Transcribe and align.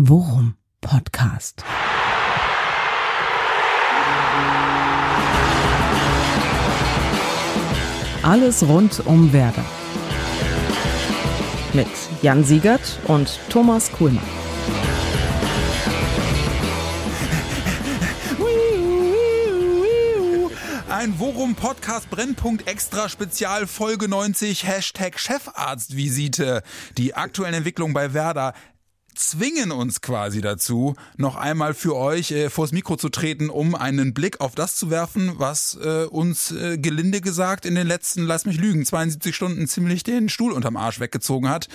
Worum 0.00 0.54
Podcast. 0.80 1.64
Alles 8.22 8.62
rund 8.62 9.04
um 9.06 9.32
Werder. 9.32 9.64
Mit 11.72 11.88
Jan 12.22 12.44
Siegert 12.44 13.00
und 13.08 13.40
Thomas 13.48 13.90
Kuhlmann. 13.90 14.22
Ein 20.88 21.18
Worum 21.18 21.56
Podcast 21.56 22.08
Brennpunkt 22.08 22.68
Extra 22.68 23.08
Spezial 23.08 23.66
Folge 23.66 24.08
90 24.08 24.64
Hashtag 24.64 25.18
Chefarztvisite. 25.18 26.62
Die 26.96 27.14
aktuellen 27.14 27.54
Entwicklungen 27.54 27.94
bei 27.94 28.14
Werder 28.14 28.54
zwingen 29.18 29.72
uns 29.72 30.00
quasi 30.00 30.40
dazu, 30.40 30.94
noch 31.16 31.36
einmal 31.36 31.74
für 31.74 31.96
euch 31.96 32.30
äh, 32.30 32.50
vors 32.50 32.72
Mikro 32.72 32.96
zu 32.96 33.08
treten, 33.08 33.50
um 33.50 33.74
einen 33.74 34.14
Blick 34.14 34.40
auf 34.40 34.54
das 34.54 34.76
zu 34.76 34.90
werfen, 34.90 35.32
was 35.36 35.78
äh, 35.82 36.04
uns 36.04 36.52
äh, 36.52 36.78
gelinde 36.78 37.20
gesagt 37.20 37.66
in 37.66 37.74
den 37.74 37.86
letzten, 37.86 38.22
lass 38.22 38.46
mich 38.46 38.58
lügen, 38.58 38.84
72 38.84 39.34
Stunden 39.34 39.66
ziemlich 39.66 40.04
den 40.04 40.28
Stuhl 40.28 40.52
unterm 40.52 40.76
Arsch 40.76 41.00
weggezogen 41.00 41.48
hat. 41.48 41.68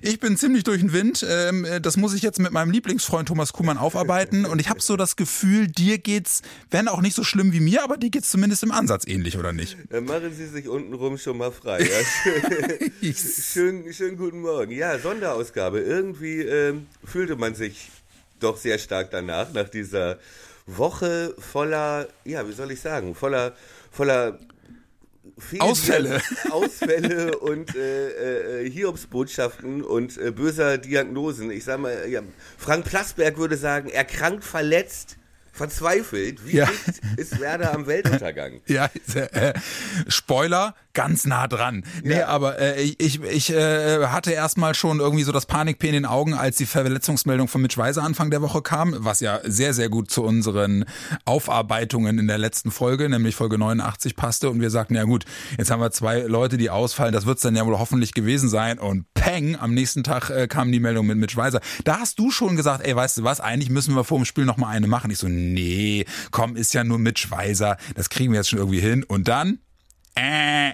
Ich 0.00 0.20
bin 0.20 0.36
ziemlich 0.36 0.64
durch 0.64 0.80
den 0.80 0.92
Wind. 0.92 1.24
Ähm, 1.28 1.64
äh, 1.64 1.80
das 1.80 1.96
muss 1.96 2.14
ich 2.14 2.22
jetzt 2.22 2.40
mit 2.40 2.52
meinem 2.52 2.70
Lieblingsfreund 2.70 3.28
Thomas 3.28 3.52
Kuhmann 3.52 3.78
aufarbeiten. 3.78 4.46
Und 4.46 4.60
ich 4.60 4.70
habe 4.70 4.80
so 4.80 4.96
das 4.96 5.16
Gefühl, 5.16 5.68
dir 5.68 5.98
geht's, 5.98 6.42
wenn 6.70 6.88
auch 6.88 7.02
nicht 7.02 7.14
so 7.14 7.24
schlimm 7.24 7.52
wie 7.52 7.60
mir, 7.60 7.84
aber 7.84 7.98
dir 7.98 8.10
geht's 8.10 8.30
zumindest 8.30 8.62
im 8.62 8.72
Ansatz 8.72 9.06
ähnlich, 9.06 9.36
oder 9.36 9.52
nicht? 9.52 9.76
Dann 9.90 10.04
machen 10.04 10.32
Sie 10.34 10.46
sich 10.46 10.68
untenrum 10.68 11.18
schon 11.18 11.38
mal 11.38 11.52
frei. 11.52 11.80
Ja? 11.82 13.12
schön, 13.14 13.92
schön 13.92 14.16
guten 14.16 14.40
Morgen. 14.40 14.72
Ja, 14.72 14.98
Sonderausgabe. 14.98 15.80
Irgendwie 15.80 16.40
ähm, 16.40 16.85
fühlte 17.04 17.36
man 17.36 17.54
sich 17.54 17.90
doch 18.40 18.56
sehr 18.56 18.78
stark 18.78 19.10
danach, 19.10 19.52
nach 19.52 19.68
dieser 19.68 20.18
Woche 20.66 21.34
voller, 21.38 22.08
ja, 22.24 22.46
wie 22.48 22.52
soll 22.52 22.72
ich 22.72 22.80
sagen, 22.80 23.14
voller, 23.14 23.54
voller 23.90 24.38
Ausfälle. 25.58 26.20
Ausfälle 26.50 27.38
und 27.38 27.74
äh, 27.76 28.62
äh, 28.62 28.70
Hiobsbotschaften 28.70 29.82
und 29.82 30.16
äh, 30.18 30.30
böser 30.30 30.78
Diagnosen. 30.78 31.50
Ich 31.50 31.64
sag 31.64 31.80
mal, 31.80 32.08
ja, 32.08 32.22
Frank 32.56 32.86
Plasberg 32.86 33.36
würde 33.36 33.56
sagen, 33.56 33.88
erkrankt, 33.90 34.44
verletzt, 34.44 35.18
verzweifelt. 35.56 36.46
Wie 36.46 36.58
ja. 36.58 36.68
ist 37.16 37.40
Werder 37.40 37.74
am 37.74 37.86
Weltuntergang? 37.86 38.60
Ja, 38.66 38.90
äh, 39.14 39.54
Spoiler, 40.08 40.74
ganz 40.92 41.24
nah 41.24 41.46
dran. 41.46 41.84
Nee, 42.02 42.18
ja. 42.18 42.26
aber 42.26 42.58
äh, 42.58 42.82
ich, 42.82 43.22
ich 43.22 43.52
äh, 43.52 44.06
hatte 44.06 44.32
erstmal 44.32 44.74
schon 44.74 44.98
irgendwie 44.98 45.22
so 45.22 45.32
das 45.32 45.46
Panikpen 45.46 45.88
in 45.88 45.94
den 45.94 46.06
Augen, 46.06 46.34
als 46.34 46.56
die 46.56 46.66
Verletzungsmeldung 46.66 47.48
von 47.48 47.62
Mitch 47.62 47.78
Weiser 47.78 48.02
Anfang 48.02 48.30
der 48.30 48.42
Woche 48.42 48.62
kam, 48.62 48.94
was 48.98 49.20
ja 49.20 49.40
sehr, 49.44 49.72
sehr 49.72 49.88
gut 49.88 50.10
zu 50.10 50.24
unseren 50.24 50.84
Aufarbeitungen 51.24 52.18
in 52.18 52.26
der 52.26 52.38
letzten 52.38 52.70
Folge, 52.70 53.08
nämlich 53.08 53.36
Folge 53.36 53.58
89 53.58 54.16
passte 54.16 54.50
und 54.50 54.60
wir 54.60 54.70
sagten, 54.70 54.94
ja 54.94 55.04
gut, 55.04 55.24
jetzt 55.58 55.70
haben 55.70 55.80
wir 55.80 55.90
zwei 55.90 56.20
Leute, 56.20 56.56
die 56.56 56.70
ausfallen, 56.70 57.12
das 57.12 57.26
wird's 57.26 57.42
dann 57.42 57.56
ja 57.56 57.66
wohl 57.66 57.78
hoffentlich 57.78 58.14
gewesen 58.14 58.48
sein 58.48 58.78
und 58.78 59.06
peng, 59.14 59.56
am 59.56 59.74
nächsten 59.74 60.04
Tag 60.04 60.30
äh, 60.30 60.46
kam 60.46 60.72
die 60.72 60.80
Meldung 60.80 61.06
mit 61.06 61.18
Mitch 61.18 61.36
Weiser. 61.36 61.60
Da 61.84 62.00
hast 62.00 62.18
du 62.18 62.30
schon 62.30 62.56
gesagt, 62.56 62.86
ey, 62.86 62.94
weißt 62.94 63.18
du 63.18 63.24
was, 63.24 63.40
eigentlich 63.40 63.70
müssen 63.70 63.94
wir 63.94 64.04
vor 64.04 64.18
dem 64.18 64.24
Spiel 64.24 64.44
nochmal 64.44 64.74
eine 64.74 64.86
machen. 64.86 65.10
Ich 65.10 65.18
so, 65.18 65.26
nee, 65.52 66.04
komm, 66.30 66.56
ist 66.56 66.74
ja 66.74 66.84
nur 66.84 66.98
Mitch 66.98 67.30
Weiser, 67.30 67.76
das 67.94 68.10
kriegen 68.10 68.32
wir 68.32 68.40
jetzt 68.40 68.50
schon 68.50 68.58
irgendwie 68.58 68.80
hin 68.80 69.04
und 69.04 69.28
dann 69.28 69.58
äh, 70.14 70.72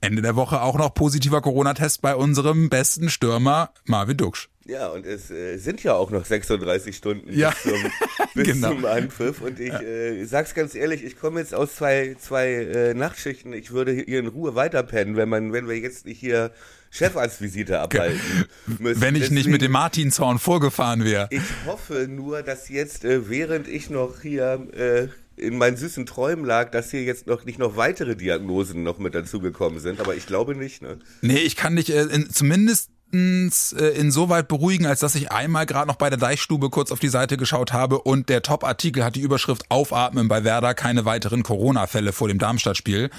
Ende 0.00 0.22
der 0.22 0.36
Woche 0.36 0.60
auch 0.60 0.76
noch 0.76 0.94
positiver 0.94 1.40
Corona-Test 1.40 2.02
bei 2.02 2.14
unserem 2.14 2.68
besten 2.68 3.10
Stürmer 3.10 3.70
Marvin 3.84 4.16
Duksch. 4.16 4.48
Ja, 4.68 4.88
und 4.88 5.06
es 5.06 5.30
äh, 5.30 5.58
sind 5.58 5.82
ja 5.84 5.94
auch 5.94 6.10
noch 6.10 6.24
36 6.24 6.96
Stunden 6.96 7.32
ja. 7.32 7.50
bis, 7.50 7.62
zum, 7.62 7.90
bis 8.34 8.46
genau. 8.48 8.70
zum 8.70 8.84
Anpfiff. 8.84 9.40
Und 9.40 9.60
ich 9.60 9.72
ja. 9.72 9.80
äh, 9.80 10.24
sag's 10.24 10.54
ganz 10.54 10.74
ehrlich, 10.74 11.04
ich 11.04 11.18
komme 11.18 11.40
jetzt 11.40 11.54
aus 11.54 11.76
zwei, 11.76 12.16
zwei 12.18 12.48
äh, 12.52 12.94
Nachtschichten. 12.94 13.52
Ich 13.52 13.70
würde 13.70 13.92
hier 13.92 14.18
in 14.18 14.26
Ruhe 14.26 14.54
weiterpennen, 14.54 15.16
wenn 15.16 15.28
man, 15.28 15.52
wenn 15.52 15.68
wir 15.68 15.78
jetzt 15.78 16.04
nicht 16.04 16.18
hier 16.18 16.50
Chefarztvisite 16.90 17.78
abhalten 17.78 18.46
müssen. 18.78 19.00
Wenn 19.00 19.14
ich 19.14 19.22
Deswegen, 19.22 19.34
nicht 19.36 19.48
mit 19.48 19.62
dem 19.62 19.72
Martinshorn 19.72 20.38
vorgefahren 20.38 21.04
wäre. 21.04 21.28
Ich 21.30 21.42
hoffe 21.66 22.08
nur, 22.08 22.42
dass 22.42 22.68
jetzt, 22.68 23.04
äh, 23.04 23.28
während 23.28 23.68
ich 23.68 23.90
noch 23.90 24.22
hier 24.22 24.66
äh, 24.72 25.08
in 25.36 25.58
meinen 25.58 25.76
süßen 25.76 26.06
Träumen 26.06 26.44
lag, 26.44 26.70
dass 26.70 26.90
hier 26.90 27.04
jetzt 27.04 27.26
noch 27.26 27.44
nicht 27.44 27.58
noch 27.58 27.76
weitere 27.76 28.16
Diagnosen 28.16 28.82
noch 28.82 28.98
mit 28.98 29.14
dazugekommen 29.14 29.78
sind, 29.78 30.00
aber 30.00 30.16
ich 30.16 30.26
glaube 30.26 30.56
nicht. 30.56 30.82
Ne? 30.82 30.98
Nee, 31.20 31.38
ich 31.38 31.56
kann 31.56 31.76
dich 31.76 31.92
äh, 31.92 32.02
in, 32.02 32.30
zumindest 32.30 32.90
äh, 33.12 33.98
insoweit 33.98 34.48
beruhigen, 34.48 34.86
als 34.86 35.00
dass 35.00 35.14
ich 35.14 35.30
einmal 35.32 35.66
gerade 35.66 35.88
noch 35.88 35.96
bei 35.96 36.10
der 36.10 36.18
Deichstube 36.18 36.70
kurz 36.70 36.92
auf 36.92 36.98
die 36.98 37.08
Seite 37.08 37.36
geschaut 37.36 37.72
habe 37.72 38.00
und 38.00 38.28
der 38.28 38.42
Top-Artikel 38.42 39.04
hat 39.04 39.16
die 39.16 39.20
Überschrift 39.20 39.64
Aufatmen 39.68 40.28
bei 40.28 40.44
Werder, 40.44 40.74
keine 40.74 41.04
weiteren 41.04 41.42
Corona-Fälle 41.42 42.12
vor 42.12 42.28
dem 42.28 42.38
Darmstadt-Spiel. 42.38 43.10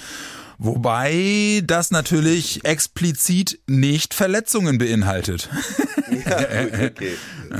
Wobei 0.60 1.62
das 1.64 1.92
natürlich 1.92 2.64
explizit 2.64 3.60
nicht 3.68 4.12
Verletzungen 4.12 4.78
beinhaltet. 4.78 5.48
Ja, 6.10 6.38
okay. 6.86 7.12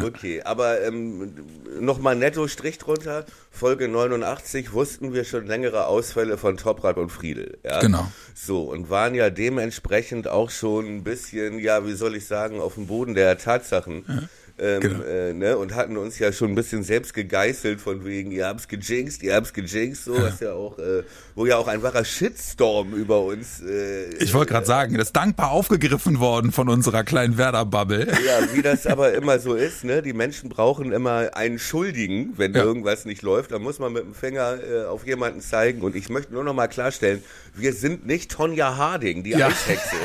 okay. 0.04 0.42
Aber 0.42 0.82
ähm, 0.82 1.34
nochmal 1.80 2.16
netto 2.16 2.48
Strich 2.48 2.78
drunter. 2.78 3.24
Folge 3.52 3.88
89 3.88 4.72
wussten 4.72 5.12
wir 5.12 5.24
schon 5.24 5.46
längere 5.46 5.86
Ausfälle 5.86 6.38
von 6.38 6.56
Toprak 6.56 6.96
und 6.96 7.10
Friedel. 7.10 7.58
Ja? 7.62 7.80
Genau. 7.80 8.10
So, 8.34 8.62
und 8.62 8.90
waren 8.90 9.14
ja 9.14 9.30
dementsprechend 9.30 10.26
auch 10.26 10.50
schon 10.50 10.86
ein 10.86 11.04
bisschen, 11.04 11.58
ja, 11.58 11.86
wie 11.86 11.94
soll 11.94 12.16
ich 12.16 12.26
sagen, 12.26 12.60
auf 12.60 12.74
dem 12.74 12.88
Boden 12.88 13.14
der 13.14 13.38
Tatsachen. 13.38 14.04
Ja 14.08 14.22
ähm, 14.60 14.80
genau. 14.80 15.04
äh, 15.04 15.32
ne, 15.32 15.56
und 15.56 15.74
hatten 15.74 15.96
uns 15.96 16.18
ja 16.18 16.32
schon 16.32 16.50
ein 16.50 16.54
bisschen 16.54 16.82
selbst 16.82 17.14
gegeißelt 17.14 17.80
von 17.80 18.04
wegen, 18.04 18.30
ihr 18.32 18.46
habt's 18.46 18.68
gejinxt, 18.68 19.22
ihr 19.22 19.34
habt's 19.34 19.52
gejinxt, 19.52 20.04
so, 20.04 20.20
was 20.20 20.40
ja 20.40 20.52
auch, 20.52 20.78
äh, 20.78 21.04
wo 21.34 21.46
ja 21.46 21.56
auch 21.56 21.68
ein 21.68 21.82
wahrer 21.82 22.04
Shitstorm 22.04 22.92
über 22.94 23.22
uns. 23.22 23.60
Äh, 23.60 24.14
ich 24.22 24.34
wollte 24.34 24.52
gerade 24.52 24.66
sagen, 24.66 24.94
das 24.96 25.08
ist 25.08 25.16
dankbar 25.16 25.52
aufgegriffen 25.52 26.18
worden 26.18 26.52
von 26.52 26.68
unserer 26.68 27.04
kleinen 27.04 27.38
Werder-Bubble. 27.38 28.08
Ja, 28.08 28.54
wie 28.54 28.62
das 28.62 28.86
aber 28.86 29.14
immer 29.14 29.38
so 29.38 29.54
ist, 29.54 29.84
ne, 29.84 30.02
die 30.02 30.12
Menschen 30.12 30.48
brauchen 30.48 30.92
immer 30.92 31.30
einen 31.34 31.58
Schuldigen, 31.58 32.34
wenn 32.36 32.52
ja. 32.52 32.62
irgendwas 32.62 33.04
nicht 33.04 33.22
läuft, 33.22 33.52
dann 33.52 33.62
muss 33.62 33.78
man 33.78 33.92
mit 33.92 34.04
dem 34.04 34.14
Finger 34.14 34.58
äh, 34.62 34.84
auf 34.86 35.06
jemanden 35.06 35.40
zeigen 35.40 35.82
und 35.82 35.94
ich 35.94 36.08
möchte 36.08 36.32
nur 36.32 36.44
noch 36.44 36.54
mal 36.54 36.68
klarstellen, 36.68 37.22
wir 37.54 37.72
sind 37.72 38.06
nicht 38.06 38.30
Tonja 38.30 38.76
Harding, 38.76 39.22
die 39.22 39.30
ja. 39.30 39.48
Eishexe. 39.48 39.96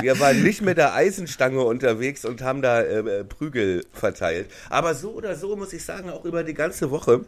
Wir 0.00 0.18
waren 0.20 0.42
nicht 0.42 0.62
mit 0.62 0.76
der 0.76 0.94
Eisenstange 0.94 1.62
unterwegs 1.62 2.24
und 2.24 2.42
haben 2.42 2.62
da 2.62 2.82
äh, 2.82 3.24
Prügel 3.24 3.57
verteilt. 3.92 4.50
Aber 4.70 4.94
so 4.94 5.10
oder 5.10 5.36
so 5.36 5.56
muss 5.56 5.72
ich 5.72 5.84
sagen, 5.84 6.10
auch 6.10 6.24
über 6.24 6.44
die 6.44 6.54
ganze 6.54 6.90
Woche 6.90 7.24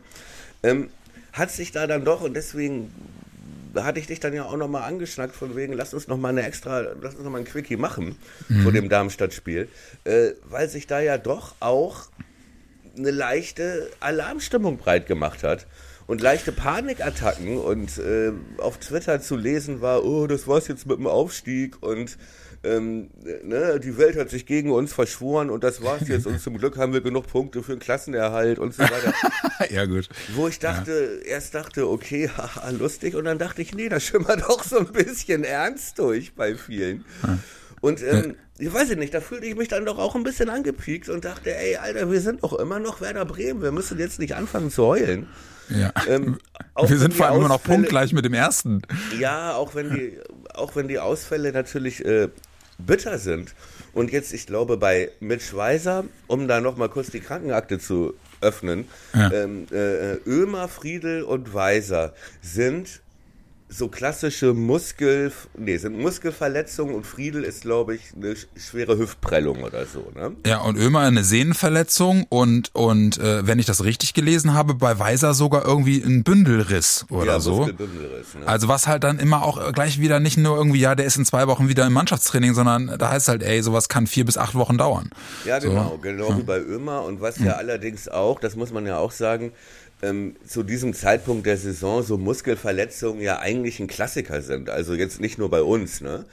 ähm, 0.62 0.90
hat 1.32 1.50
sich 1.50 1.72
da 1.72 1.86
dann 1.86 2.04
doch 2.04 2.20
und 2.22 2.34
deswegen 2.34 2.92
hatte 3.76 4.00
ich 4.00 4.06
dich 4.06 4.20
dann 4.20 4.34
ja 4.34 4.44
auch 4.44 4.56
nochmal 4.56 4.82
angeschnackt 4.82 5.34
von 5.34 5.54
wegen, 5.56 5.72
lass 5.72 5.94
uns 5.94 6.08
nochmal 6.08 6.32
eine 6.32 6.42
extra, 6.42 6.80
lass 7.00 7.14
uns 7.14 7.24
nochmal 7.24 7.42
ein 7.42 7.46
Quickie 7.46 7.76
machen 7.76 8.16
mhm. 8.48 8.62
vor 8.62 8.72
dem 8.72 8.88
Darmstadt-Spiel, 8.88 9.68
äh, 10.04 10.30
weil 10.48 10.68
sich 10.68 10.86
da 10.86 11.00
ja 11.00 11.18
doch 11.18 11.54
auch 11.60 12.08
eine 12.96 13.10
leichte 13.10 13.88
Alarmstimmung 14.00 14.78
breit 14.78 15.06
gemacht 15.06 15.42
hat 15.42 15.66
und 16.06 16.20
leichte 16.20 16.52
Panikattacken 16.52 17.58
und 17.58 17.98
äh, 17.98 18.32
auf 18.58 18.78
Twitter 18.78 19.20
zu 19.20 19.36
lesen 19.36 19.80
war, 19.80 20.04
oh, 20.04 20.26
das 20.26 20.48
war's 20.48 20.66
jetzt 20.66 20.86
mit 20.86 20.98
dem 20.98 21.06
Aufstieg 21.06 21.80
und 21.82 22.18
ähm, 22.62 23.10
ne, 23.42 23.80
die 23.80 23.96
Welt 23.96 24.16
hat 24.16 24.28
sich 24.28 24.44
gegen 24.44 24.70
uns 24.70 24.92
verschworen 24.92 25.48
und 25.48 25.64
das 25.64 25.82
war's 25.82 26.08
jetzt 26.08 26.26
und 26.26 26.40
zum 26.40 26.58
Glück 26.58 26.76
haben 26.76 26.92
wir 26.92 27.00
genug 27.00 27.26
Punkte 27.26 27.62
für 27.62 27.72
den 27.72 27.78
Klassenerhalt 27.78 28.58
und 28.58 28.74
so 28.74 28.82
weiter. 28.82 29.14
ja, 29.70 29.86
gut. 29.86 30.08
Wo 30.34 30.46
ich 30.46 30.58
dachte, 30.58 31.20
ja. 31.22 31.30
erst 31.30 31.54
dachte, 31.54 31.88
okay, 31.88 32.28
haha, 32.36 32.68
lustig 32.70 33.14
und 33.14 33.24
dann 33.24 33.38
dachte 33.38 33.62
ich, 33.62 33.74
nee, 33.74 33.88
da 33.88 33.98
schimmert 33.98 34.42
doch 34.42 34.62
so 34.62 34.78
ein 34.78 34.92
bisschen 34.92 35.44
ernst 35.44 35.98
durch 35.98 36.34
bei 36.34 36.54
vielen. 36.54 37.04
Ja. 37.22 37.38
Und 37.80 38.02
ähm, 38.02 38.36
ich 38.58 38.70
weiß 38.70 38.94
nicht, 38.96 39.14
da 39.14 39.22
fühlte 39.22 39.46
ich 39.46 39.56
mich 39.56 39.68
dann 39.68 39.86
doch 39.86 39.98
auch 39.98 40.14
ein 40.14 40.22
bisschen 40.22 40.50
angepiekt 40.50 41.08
und 41.08 41.24
dachte, 41.24 41.56
ey, 41.56 41.76
Alter, 41.76 42.10
wir 42.10 42.20
sind 42.20 42.42
doch 42.42 42.58
immer 42.58 42.78
noch 42.78 43.00
Werder 43.00 43.24
Bremen, 43.24 43.62
wir 43.62 43.72
müssen 43.72 43.98
jetzt 43.98 44.18
nicht 44.18 44.34
anfangen 44.34 44.70
zu 44.70 44.84
heulen. 44.84 45.28
Ja. 45.70 45.92
Ähm, 46.06 46.38
wir 46.86 46.98
sind 46.98 47.14
vor 47.14 47.26
allem 47.26 47.38
immer 47.38 47.48
noch 47.48 47.62
punktgleich 47.62 48.12
mit 48.12 48.26
dem 48.26 48.34
ersten. 48.34 48.82
Ja, 49.18 49.54
auch 49.54 49.74
wenn 49.74 49.94
die, 49.94 50.18
auch 50.52 50.76
wenn 50.76 50.88
die 50.88 50.98
Ausfälle 50.98 51.52
natürlich 51.52 52.04
äh, 52.04 52.28
bitter 52.86 53.18
sind. 53.18 53.54
Und 53.92 54.12
jetzt, 54.12 54.32
ich 54.32 54.46
glaube, 54.46 54.76
bei 54.76 55.10
Mitch 55.20 55.56
Weiser, 55.56 56.04
um 56.26 56.48
da 56.48 56.60
nochmal 56.60 56.88
kurz 56.88 57.10
die 57.10 57.20
Krankenakte 57.20 57.78
zu 57.78 58.14
öffnen, 58.40 58.86
ja. 59.14 59.32
ähm, 59.32 59.66
äh, 59.70 60.14
Ömer, 60.26 60.68
Friedel 60.68 61.22
und 61.22 61.52
Weiser 61.54 62.14
sind 62.40 63.00
so 63.72 63.86
klassische 63.88 64.52
Muskel, 64.52 65.32
nee, 65.56 65.76
sind 65.76 65.96
Muskelverletzungen 65.96 66.92
und 66.92 67.06
Friedel 67.06 67.44
ist, 67.44 67.62
glaube 67.62 67.94
ich, 67.94 68.12
eine 68.16 68.34
schwere 68.56 68.98
Hüftprellung 68.98 69.62
oder 69.62 69.86
so, 69.86 70.10
ne? 70.14 70.32
Ja, 70.44 70.58
und 70.58 70.76
Ömer 70.76 71.00
eine 71.00 71.22
Sehnenverletzung 71.22 72.26
und, 72.28 72.74
und 72.74 73.18
äh, 73.18 73.46
wenn 73.46 73.60
ich 73.60 73.66
das 73.66 73.84
richtig 73.84 74.12
gelesen 74.12 74.54
habe, 74.54 74.74
bei 74.74 74.98
Weiser 74.98 75.34
sogar 75.34 75.64
irgendwie 75.64 76.02
ein 76.02 76.24
Bündelriss 76.24 77.06
oder 77.10 77.34
ja, 77.34 77.40
so. 77.40 77.58
Muskelbündelriss, 77.58 78.34
ne? 78.34 78.46
Also 78.46 78.66
was 78.66 78.88
halt 78.88 79.04
dann 79.04 79.20
immer 79.20 79.44
auch 79.44 79.72
gleich 79.72 80.00
wieder 80.00 80.18
nicht 80.18 80.36
nur 80.36 80.56
irgendwie, 80.56 80.80
ja, 80.80 80.96
der 80.96 81.06
ist 81.06 81.16
in 81.16 81.24
zwei 81.24 81.46
Wochen 81.46 81.68
wieder 81.68 81.86
im 81.86 81.92
Mannschaftstraining, 81.92 82.54
sondern 82.54 82.98
da 82.98 83.10
heißt 83.10 83.28
halt, 83.28 83.44
ey, 83.44 83.62
sowas 83.62 83.88
kann 83.88 84.08
vier 84.08 84.24
bis 84.24 84.36
acht 84.36 84.56
Wochen 84.56 84.78
dauern. 84.78 85.10
Ja, 85.44 85.60
genau, 85.60 85.90
so. 85.90 85.98
genau 85.98 86.36
wie 86.36 86.42
bei 86.42 86.58
Ömer 86.58 87.04
und 87.04 87.20
was 87.20 87.38
ja 87.38 87.52
allerdings 87.52 88.08
auch, 88.08 88.40
das 88.40 88.56
muss 88.56 88.72
man 88.72 88.84
ja 88.84 88.98
auch 88.98 89.12
sagen, 89.12 89.52
ähm, 90.02 90.36
zu 90.46 90.62
diesem 90.62 90.94
Zeitpunkt 90.94 91.46
der 91.46 91.56
Saison 91.56 92.02
so 92.02 92.16
Muskelverletzungen 92.18 93.20
ja 93.20 93.38
eigentlich 93.38 93.80
ein 93.80 93.86
Klassiker 93.86 94.42
sind. 94.42 94.70
Also 94.70 94.94
jetzt 94.94 95.20
nicht 95.20 95.38
nur 95.38 95.50
bei 95.50 95.62
uns, 95.62 96.00
ne? 96.00 96.24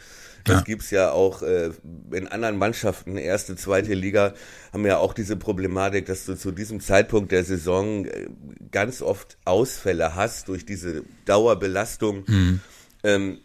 Das 0.45 0.57
Ja. 0.59 0.61
gibt's 0.63 0.91
ja 0.91 1.11
auch 1.11 1.41
äh, 1.41 1.71
in 2.11 2.27
anderen 2.29 2.57
Mannschaften, 2.57 3.17
erste, 3.17 3.57
zweite 3.57 3.93
Liga, 3.93 4.33
haben 4.71 4.85
ja 4.85 4.97
auch 4.97 5.13
diese 5.13 5.35
Problematik, 5.35 6.05
dass 6.05 6.25
du 6.25 6.35
zu 6.35 6.51
diesem 6.51 6.79
Zeitpunkt 6.79 7.33
der 7.33 7.43
Saison 7.43 8.05
äh, 8.05 8.27
ganz 8.71 9.01
oft 9.01 9.37
Ausfälle 9.43 10.15
hast 10.15 10.47
durch 10.47 10.65
diese 10.65 11.03
Dauerbelastung. 11.25 12.23
Ähm, 13.03 13.39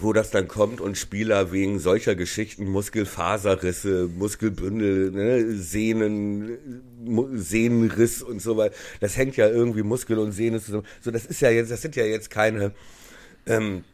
wo 0.00 0.12
das 0.12 0.30
dann 0.30 0.48
kommt 0.48 0.80
und 0.80 0.96
Spieler 0.96 1.52
wegen 1.52 1.78
solcher 1.78 2.14
Geschichten, 2.14 2.66
Muskelfaserrisse, 2.68 4.08
Muskelbündel, 4.16 5.10
ne, 5.10 5.52
Sehnen, 5.56 6.58
Sehnenriss 7.34 8.22
und 8.22 8.40
so 8.40 8.56
weiter, 8.56 8.74
das 9.00 9.16
hängt 9.16 9.36
ja 9.36 9.48
irgendwie 9.48 9.82
Muskel 9.82 10.18
und 10.18 10.32
Sehne 10.32 10.60
zusammen. 10.60 10.86
So, 11.00 11.10
das 11.10 11.26
ist 11.26 11.40
ja 11.40 11.50
jetzt, 11.50 11.70
das 11.70 11.82
sind 11.82 11.96
ja 11.96 12.04
jetzt 12.04 12.30
keine 12.30 12.72
ähm, 13.46 13.84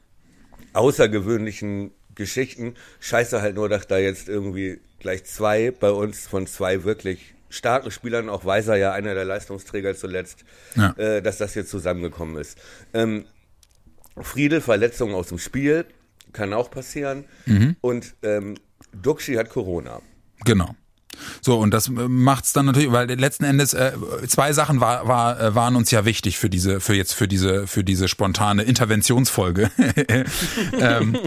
außergewöhnlichen 0.72 1.90
Geschichten. 2.14 2.74
Scheiße 3.00 3.42
halt 3.42 3.54
nur, 3.56 3.68
dass 3.68 3.86
da 3.86 3.98
jetzt 3.98 4.28
irgendwie 4.28 4.80
gleich 5.00 5.24
zwei 5.24 5.70
bei 5.70 5.90
uns 5.90 6.26
von 6.26 6.46
zwei 6.46 6.84
wirklich 6.84 7.34
starken 7.50 7.90
Spielern, 7.90 8.28
auch 8.28 8.44
Weiser 8.44 8.76
ja 8.76 8.92
einer 8.92 9.14
der 9.14 9.24
Leistungsträger 9.24 9.94
zuletzt, 9.96 10.44
Ja. 10.76 10.92
äh, 10.98 11.22
dass 11.22 11.38
das 11.38 11.54
jetzt 11.54 11.70
zusammengekommen 11.70 12.36
ist. 12.36 12.58
Ähm, 12.92 13.24
Friedel, 14.22 14.60
Verletzungen 14.60 15.14
aus 15.14 15.28
dem 15.28 15.38
Spiel, 15.38 15.84
kann 16.32 16.52
auch 16.52 16.70
passieren. 16.70 17.24
Und 17.80 18.14
ähm, 18.22 18.56
Duxi 18.92 19.34
hat 19.34 19.50
Corona. 19.50 20.00
Genau. 20.44 20.74
So, 21.40 21.58
und 21.58 21.72
das 21.72 21.88
äh, 21.88 21.90
macht's 21.90 22.52
dann 22.52 22.66
natürlich, 22.66 22.92
weil 22.92 23.10
letzten 23.10 23.44
Endes 23.44 23.74
äh, 23.74 23.92
zwei 24.28 24.52
Sachen 24.52 24.80
war, 24.80 25.08
war, 25.08 25.40
äh, 25.40 25.54
waren 25.54 25.76
uns 25.76 25.90
ja 25.90 26.04
wichtig 26.04 26.38
für 26.38 26.50
diese, 26.50 26.80
für 26.80 26.94
jetzt, 26.94 27.12
für 27.14 27.28
diese, 27.28 27.66
für 27.66 27.84
diese 27.84 28.08
spontane 28.08 28.62
Interventionsfolge. 28.62 29.70
ähm, 30.78 31.18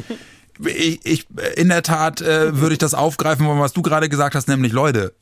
ich, 0.66 1.06
ich, 1.06 1.28
in 1.56 1.70
der 1.70 1.84
Tat 1.84 2.22
äh, 2.22 2.58
würde 2.60 2.74
ich 2.74 2.80
das 2.80 2.94
aufgreifen 2.94 3.46
wollen, 3.46 3.60
was 3.60 3.74
du 3.74 3.82
gerade 3.82 4.10
gesagt 4.10 4.36
hast, 4.36 4.48
nämlich 4.48 4.72
Leute, 4.72 5.14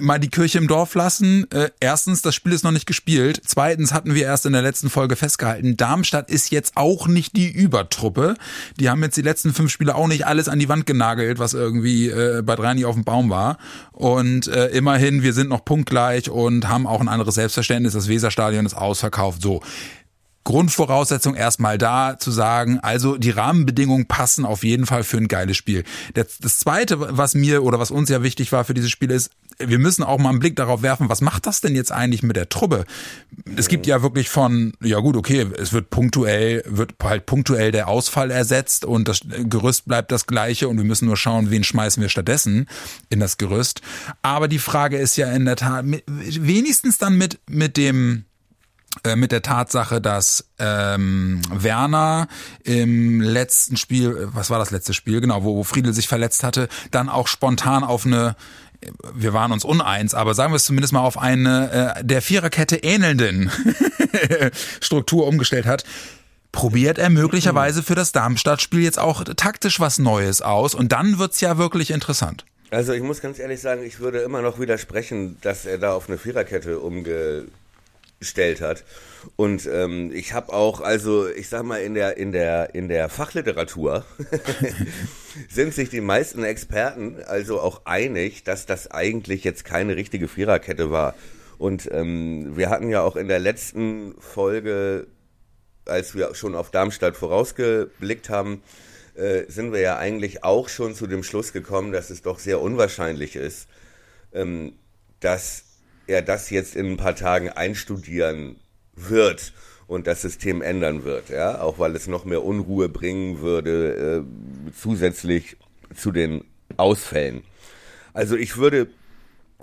mal 0.00 0.18
die 0.18 0.28
Kirche 0.28 0.58
im 0.58 0.68
Dorf 0.68 0.94
lassen. 0.94 1.50
Äh, 1.50 1.70
erstens, 1.80 2.22
das 2.22 2.34
Spiel 2.34 2.52
ist 2.52 2.64
noch 2.64 2.70
nicht 2.70 2.86
gespielt. 2.86 3.40
Zweitens 3.46 3.92
hatten 3.92 4.14
wir 4.14 4.24
erst 4.24 4.46
in 4.46 4.52
der 4.52 4.62
letzten 4.62 4.90
Folge 4.90 5.16
festgehalten, 5.16 5.76
Darmstadt 5.76 6.30
ist 6.30 6.50
jetzt 6.50 6.76
auch 6.76 7.06
nicht 7.08 7.36
die 7.36 7.50
Übertruppe. 7.50 8.34
Die 8.78 8.90
haben 8.90 9.02
jetzt 9.02 9.16
die 9.16 9.22
letzten 9.22 9.52
fünf 9.52 9.70
Spiele 9.70 9.94
auch 9.94 10.08
nicht 10.08 10.26
alles 10.26 10.48
an 10.48 10.58
die 10.58 10.68
Wand 10.68 10.86
genagelt, 10.86 11.38
was 11.38 11.54
irgendwie 11.54 12.08
äh, 12.08 12.42
bei 12.42 12.56
Drani 12.56 12.84
auf 12.84 12.94
dem 12.94 13.04
Baum 13.04 13.30
war. 13.30 13.58
Und 13.92 14.48
äh, 14.48 14.68
immerhin, 14.68 15.22
wir 15.22 15.32
sind 15.32 15.48
noch 15.48 15.64
punktgleich 15.64 16.30
und 16.30 16.68
haben 16.68 16.86
auch 16.86 17.00
ein 17.00 17.08
anderes 17.08 17.34
Selbstverständnis. 17.34 17.92
Das 17.92 18.08
Weserstadion 18.08 18.66
ist 18.66 18.74
ausverkauft. 18.74 19.42
So. 19.42 19.60
Grundvoraussetzung 20.44 21.34
erstmal 21.34 21.76
da 21.76 22.18
zu 22.18 22.30
sagen, 22.30 22.80
also 22.80 23.16
die 23.16 23.30
Rahmenbedingungen 23.30 24.06
passen 24.06 24.46
auf 24.46 24.64
jeden 24.64 24.86
Fall 24.86 25.04
für 25.04 25.18
ein 25.18 25.28
geiles 25.28 25.56
Spiel. 25.56 25.84
Das, 26.14 26.38
das 26.38 26.58
zweite, 26.58 26.96
was 26.98 27.34
mir 27.34 27.62
oder 27.62 27.78
was 27.78 27.90
uns 27.90 28.08
ja 28.08 28.22
wichtig 28.22 28.50
war 28.50 28.64
für 28.64 28.74
dieses 28.74 28.90
Spiel 28.90 29.10
ist, 29.10 29.30
wir 29.64 29.78
müssen 29.78 30.02
auch 30.02 30.18
mal 30.18 30.30
einen 30.30 30.38
Blick 30.38 30.56
darauf 30.56 30.82
werfen, 30.82 31.08
was 31.08 31.20
macht 31.20 31.46
das 31.46 31.60
denn 31.60 31.74
jetzt 31.74 31.92
eigentlich 31.92 32.22
mit 32.22 32.36
der 32.36 32.48
Truppe? 32.48 32.84
Es 33.56 33.68
gibt 33.68 33.86
ja 33.86 34.02
wirklich 34.02 34.28
von, 34.28 34.72
ja 34.82 34.98
gut, 34.98 35.16
okay, 35.16 35.46
es 35.58 35.72
wird 35.72 35.90
punktuell, 35.90 36.62
wird 36.66 36.94
halt 37.02 37.26
punktuell 37.26 37.72
der 37.72 37.88
Ausfall 37.88 38.30
ersetzt 38.30 38.84
und 38.84 39.08
das 39.08 39.20
Gerüst 39.44 39.86
bleibt 39.86 40.12
das 40.12 40.26
gleiche 40.26 40.68
und 40.68 40.76
wir 40.76 40.84
müssen 40.84 41.06
nur 41.06 41.16
schauen, 41.16 41.50
wen 41.50 41.64
schmeißen 41.64 42.00
wir 42.00 42.08
stattdessen 42.08 42.68
in 43.08 43.20
das 43.20 43.38
Gerüst. 43.38 43.80
Aber 44.22 44.48
die 44.48 44.58
Frage 44.58 44.98
ist 44.98 45.16
ja 45.16 45.30
in 45.32 45.44
der 45.44 45.56
Tat, 45.56 45.84
wenigstens 46.06 46.98
dann 46.98 47.16
mit, 47.16 47.38
mit 47.48 47.76
dem, 47.76 48.24
äh, 49.04 49.14
mit 49.14 49.30
der 49.30 49.42
Tatsache, 49.42 50.00
dass 50.00 50.46
ähm, 50.58 51.40
Werner 51.50 52.26
im 52.64 53.20
letzten 53.20 53.76
Spiel, 53.76 54.10
äh, 54.10 54.34
was 54.34 54.50
war 54.50 54.58
das 54.58 54.72
letzte 54.72 54.94
Spiel, 54.94 55.20
genau, 55.20 55.44
wo, 55.44 55.56
wo 55.56 55.62
Friedel 55.62 55.92
sich 55.92 56.08
verletzt 56.08 56.42
hatte, 56.42 56.68
dann 56.90 57.08
auch 57.08 57.28
spontan 57.28 57.84
auf 57.84 58.04
eine 58.04 58.34
wir 59.14 59.32
waren 59.32 59.52
uns 59.52 59.64
uneins, 59.64 60.14
aber 60.14 60.34
sagen 60.34 60.52
wir 60.52 60.56
es 60.56 60.64
zumindest 60.64 60.92
mal 60.92 61.00
auf 61.00 61.18
eine 61.18 61.96
äh, 61.98 62.04
der 62.04 62.22
Viererkette 62.22 62.76
ähnelnden 62.76 63.50
Struktur 64.80 65.26
umgestellt 65.26 65.66
hat, 65.66 65.84
probiert 66.52 66.98
er 66.98 67.10
möglicherweise 67.10 67.82
für 67.82 67.94
das 67.94 68.12
Darmstadt-Spiel 68.12 68.82
jetzt 68.82 68.98
auch 68.98 69.24
taktisch 69.24 69.80
was 69.80 69.98
Neues 69.98 70.42
aus 70.42 70.74
und 70.74 70.92
dann 70.92 71.18
wird's 71.18 71.40
ja 71.40 71.58
wirklich 71.58 71.90
interessant. 71.90 72.44
Also 72.70 72.92
ich 72.92 73.02
muss 73.02 73.20
ganz 73.20 73.38
ehrlich 73.38 73.60
sagen, 73.60 73.82
ich 73.84 73.98
würde 73.98 74.18
immer 74.20 74.42
noch 74.42 74.60
widersprechen, 74.60 75.36
dass 75.40 75.66
er 75.66 75.78
da 75.78 75.92
auf 75.92 76.08
eine 76.08 76.18
Viererkette 76.18 76.78
umgestellt 78.20 78.60
hat. 78.60 78.84
Und 79.36 79.66
ähm, 79.66 80.12
ich 80.12 80.34
habe 80.34 80.52
auch, 80.52 80.80
also 80.82 81.28
ich 81.28 81.48
sag 81.48 81.62
mal, 81.64 81.80
in 81.80 81.94
der, 81.94 82.18
in 82.18 82.32
der, 82.32 82.74
in 82.74 82.88
der 82.88 83.08
Fachliteratur 83.08 84.04
sind 85.48 85.72
sich 85.74 85.88
die 85.88 86.02
meisten 86.02 86.44
Experten 86.44 87.22
also 87.26 87.60
auch 87.60 87.86
einig, 87.86 88.44
dass 88.44 88.66
das 88.66 88.90
eigentlich 88.90 89.42
jetzt 89.44 89.64
keine 89.64 89.96
richtige 89.96 90.28
Viererkette 90.28 90.90
war. 90.90 91.14
Und 91.58 91.88
ähm, 91.92 92.56
wir 92.56 92.68
hatten 92.68 92.90
ja 92.90 93.02
auch 93.02 93.16
in 93.16 93.28
der 93.28 93.38
letzten 93.38 94.14
Folge, 94.20 95.06
als 95.86 96.14
wir 96.14 96.34
schon 96.34 96.54
auf 96.54 96.70
Darmstadt 96.70 97.16
vorausgeblickt 97.16 98.28
haben, 98.28 98.62
äh, 99.14 99.44
sind 99.48 99.72
wir 99.72 99.80
ja 99.80 99.96
eigentlich 99.96 100.44
auch 100.44 100.68
schon 100.68 100.94
zu 100.94 101.06
dem 101.06 101.22
Schluss 101.22 101.52
gekommen, 101.52 101.92
dass 101.92 102.10
es 102.10 102.22
doch 102.22 102.38
sehr 102.38 102.60
unwahrscheinlich 102.60 103.36
ist, 103.36 103.66
ähm, 104.32 104.74
dass 105.20 105.69
er 106.10 106.22
das 106.22 106.50
jetzt 106.50 106.76
in 106.76 106.92
ein 106.92 106.96
paar 106.96 107.14
Tagen 107.14 107.48
einstudieren 107.48 108.56
wird 108.94 109.52
und 109.86 110.06
das 110.06 110.22
System 110.22 110.60
ändern 110.60 111.04
wird, 111.04 111.30
ja, 111.30 111.60
auch 111.60 111.78
weil 111.78 111.96
es 111.96 112.06
noch 112.06 112.24
mehr 112.24 112.44
Unruhe 112.44 112.88
bringen 112.88 113.40
würde, 113.40 114.24
äh, 114.24 114.72
zusätzlich 114.72 115.56
zu 115.94 116.12
den 116.12 116.44
Ausfällen. 116.76 117.42
Also 118.12 118.36
ich 118.36 118.56
würde, 118.56 118.88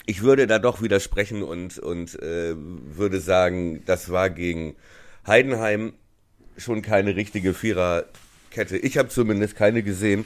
ich 0.05 0.23
würde 0.23 0.47
da 0.47 0.59
doch 0.59 0.81
widersprechen 0.81 1.43
und, 1.43 1.79
und 1.79 2.21
äh, 2.21 2.55
würde 2.55 3.19
sagen, 3.19 3.83
das 3.85 4.09
war 4.09 4.29
gegen 4.29 4.75
Heidenheim 5.25 5.93
schon 6.57 6.81
keine 6.81 7.15
richtige 7.15 7.53
Viererkette. 7.53 8.77
Ich 8.77 8.97
habe 8.97 9.09
zumindest 9.09 9.55
keine 9.55 9.83
gesehen 9.83 10.25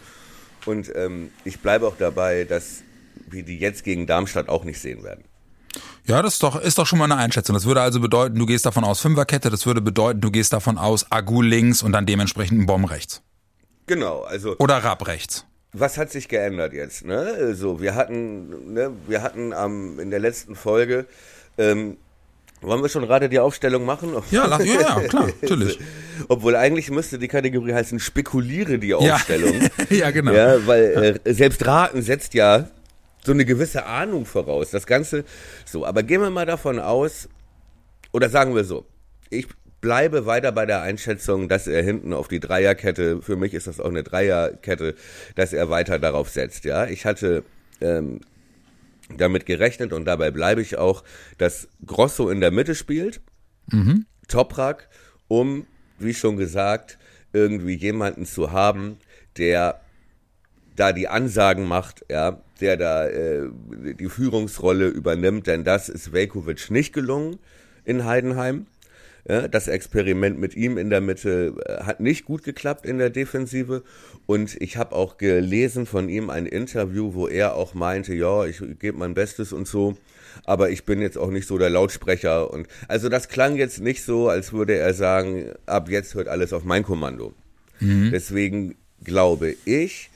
und 0.66 0.92
ähm, 0.96 1.32
ich 1.46 1.60
bleibe 1.60 1.88
auch 1.88 1.98
dabei, 1.98 2.44
dass 2.44 2.84
wir 3.30 3.44
die 3.44 3.58
jetzt 3.58 3.84
gegen 3.84 4.08
Darmstadt 4.08 4.50
auch 4.50 4.64
nicht 4.64 4.80
sehen 4.80 5.04
werden. 5.04 5.24
Ja, 6.08 6.22
das 6.22 6.34
ist 6.34 6.44
doch, 6.44 6.60
ist 6.60 6.78
doch 6.78 6.88
schon 6.88 7.00
mal 7.00 7.06
eine 7.06 7.18
Einschätzung. 7.18 7.54
Das 7.54 7.66
würde 7.66 7.82
also 7.82 8.00
bedeuten, 8.00 8.38
du 8.38 8.46
gehst 8.46 8.66
davon 8.66 8.84
aus 8.84 9.00
Fünferkette, 9.02 9.50
das 9.50 9.66
würde 9.66 9.82
bedeuten, 9.82 10.20
du 10.22 10.32
gehst 10.32 10.52
davon 10.54 10.78
aus 10.78 11.12
Agu 11.12 11.42
links 11.42 11.84
und 11.84 11.92
dann 11.92 12.06
dementsprechend 12.06 12.60
ein 12.60 12.66
Bomb 12.66 12.90
rechts. 12.90 13.22
Genau, 13.88 14.22
also 14.22 14.56
Oder 14.60 14.78
Rapp 14.84 15.08
rechts. 15.08 15.46
was 15.74 15.98
hat 15.98 16.12
sich 16.12 16.28
geändert 16.28 16.74
jetzt? 16.74 17.06
Ne? 17.06 17.18
Also 17.40 17.82
wir 17.82 17.96
hatten, 17.96 18.74
ne, 18.74 18.92
wir 19.08 19.22
hatten 19.22 19.54
am 19.54 20.00
in 20.00 20.10
der 20.10 20.20
letzten 20.20 20.56
Folge, 20.56 21.06
ähm, 21.58 21.98
wollen 22.62 22.82
wir 22.84 22.90
schon 22.90 23.04
gerade 23.04 23.28
die 23.28 23.40
Aufstellung 23.40 23.86
machen? 23.86 24.14
Ja, 24.30 24.46
la- 24.46 24.62
ja, 24.62 24.82
ja, 24.82 25.00
klar, 25.08 25.30
natürlich. 25.42 25.80
Obwohl 26.28 26.56
eigentlich 26.56 26.90
müsste 26.92 27.18
die 27.20 27.28
Kategorie 27.28 27.74
heißen 27.74 28.00
Spekuliere 28.00 28.78
die 28.80 28.90
Ja. 28.90 28.98
Aufstellung. 28.98 29.70
ja, 29.90 30.12
genau. 30.12 30.32
Ja, 30.32 30.66
weil 30.68 31.20
äh, 31.26 31.34
selbst 31.34 31.66
Raten 31.66 32.02
setzt 32.04 32.34
ja 32.36 32.68
so 33.24 33.32
eine 33.32 33.46
gewisse 33.46 33.86
Ahnung 33.86 34.26
voraus. 34.26 34.72
Das 34.72 34.86
Ganze 34.86 35.26
so, 35.66 35.86
aber 35.86 36.04
gehen 36.04 36.22
wir 36.22 36.30
mal 36.30 36.46
davon 36.46 36.80
aus, 36.80 37.30
oder 38.12 38.30
sagen 38.30 38.56
wir 38.56 38.64
so, 38.64 38.86
ich 39.30 39.48
bleibe 39.80 40.26
weiter 40.26 40.52
bei 40.52 40.66
der 40.66 40.82
Einschätzung, 40.82 41.50
dass 41.50 41.68
er 41.68 41.84
hinten 41.84 42.14
auf 42.14 42.28
die 42.28 42.40
Dreierkette, 42.40 43.22
für 43.22 43.36
mich 43.36 43.54
ist 43.54 43.68
das 43.68 43.80
auch 43.80 43.90
eine 43.90 44.04
Dreierkette, 44.04 44.96
dass 45.36 45.54
er 45.54 45.70
weiter 45.70 45.98
darauf 45.98 46.30
setzt. 46.30 46.66
Ja, 46.66 46.86
ich 46.86 47.06
hatte 47.06 47.44
ähm, 47.80 48.22
damit 49.18 49.46
gerechnet 49.46 49.92
und 49.92 50.06
dabei 50.06 50.32
bleibe 50.32 50.62
ich 50.62 50.78
auch, 50.78 51.04
dass 51.38 51.68
Grosso 51.86 52.30
in 52.30 52.42
der 52.42 52.52
Mitte 52.52 52.76
spielt, 52.76 53.22
Toprak, 54.28 54.88
um, 55.28 55.66
wie 55.98 56.14
schon 56.14 56.38
gesagt, 56.38 56.98
irgendwie 57.34 57.76
jemanden 57.76 58.26
zu 58.26 58.52
haben, 58.52 58.98
der 59.38 59.82
da 60.76 60.94
die 60.94 61.08
Ansagen 61.08 61.68
macht, 61.68 62.06
ja, 62.10 62.42
der 62.60 62.78
da 62.78 63.08
äh, 63.08 63.50
die 64.00 64.10
Führungsrolle 64.10 64.88
übernimmt, 64.88 65.48
denn 65.48 65.64
das 65.64 65.90
ist 65.90 66.14
Velkovic 66.14 66.72
nicht 66.72 66.94
gelungen 66.94 67.38
in 67.84 68.06
Heidenheim. 68.06 68.68
Ja, 69.28 69.48
das 69.48 69.68
Experiment 69.68 70.40
mit 70.40 70.56
ihm 70.56 70.78
in 70.80 70.90
der 70.90 71.02
Mitte 71.02 71.56
äh, 71.66 71.84
hat 71.84 72.00
nicht 72.00 72.26
gut 72.26 72.44
geklappt 72.44 72.86
in 72.86 72.98
der 72.98 73.12
Defensive. 73.12 73.84
Und 74.26 74.60
ich 74.60 74.78
habe 74.78 74.96
auch 74.96 75.18
gelesen 75.18 75.86
von 75.86 76.10
ihm 76.10 76.30
ein 76.30 76.48
Interview, 76.48 77.14
wo 77.14 77.28
er 77.28 77.56
auch 77.56 77.76
meinte, 77.76 78.16
ja, 78.16 78.46
ich 78.46 78.64
gebe 78.80 78.98
mein 78.98 79.14
Bestes 79.14 79.54
und 79.54 79.68
so. 79.68 79.96
Aber 80.44 80.72
ich 80.72 80.86
bin 80.86 81.02
jetzt 81.02 81.18
auch 81.18 81.30
nicht 81.30 81.48
so 81.48 81.60
der 81.60 81.70
Lautsprecher. 81.70 82.50
Und 82.50 82.68
also 82.88 83.10
das 83.10 83.28
klang 83.28 83.58
jetzt 83.58 83.80
nicht 83.80 84.04
so, 84.04 84.28
als 84.28 84.54
würde 84.54 84.76
er 84.76 84.94
sagen, 84.96 85.52
ab 85.68 85.90
jetzt 85.90 86.16
hört 86.16 86.28
alles 86.28 86.52
auf 86.52 86.64
mein 86.64 86.84
Kommando. 86.84 87.34
Mhm. 87.80 88.10
Deswegen 88.12 88.76
glaube 89.04 89.56
ich, 89.66 90.11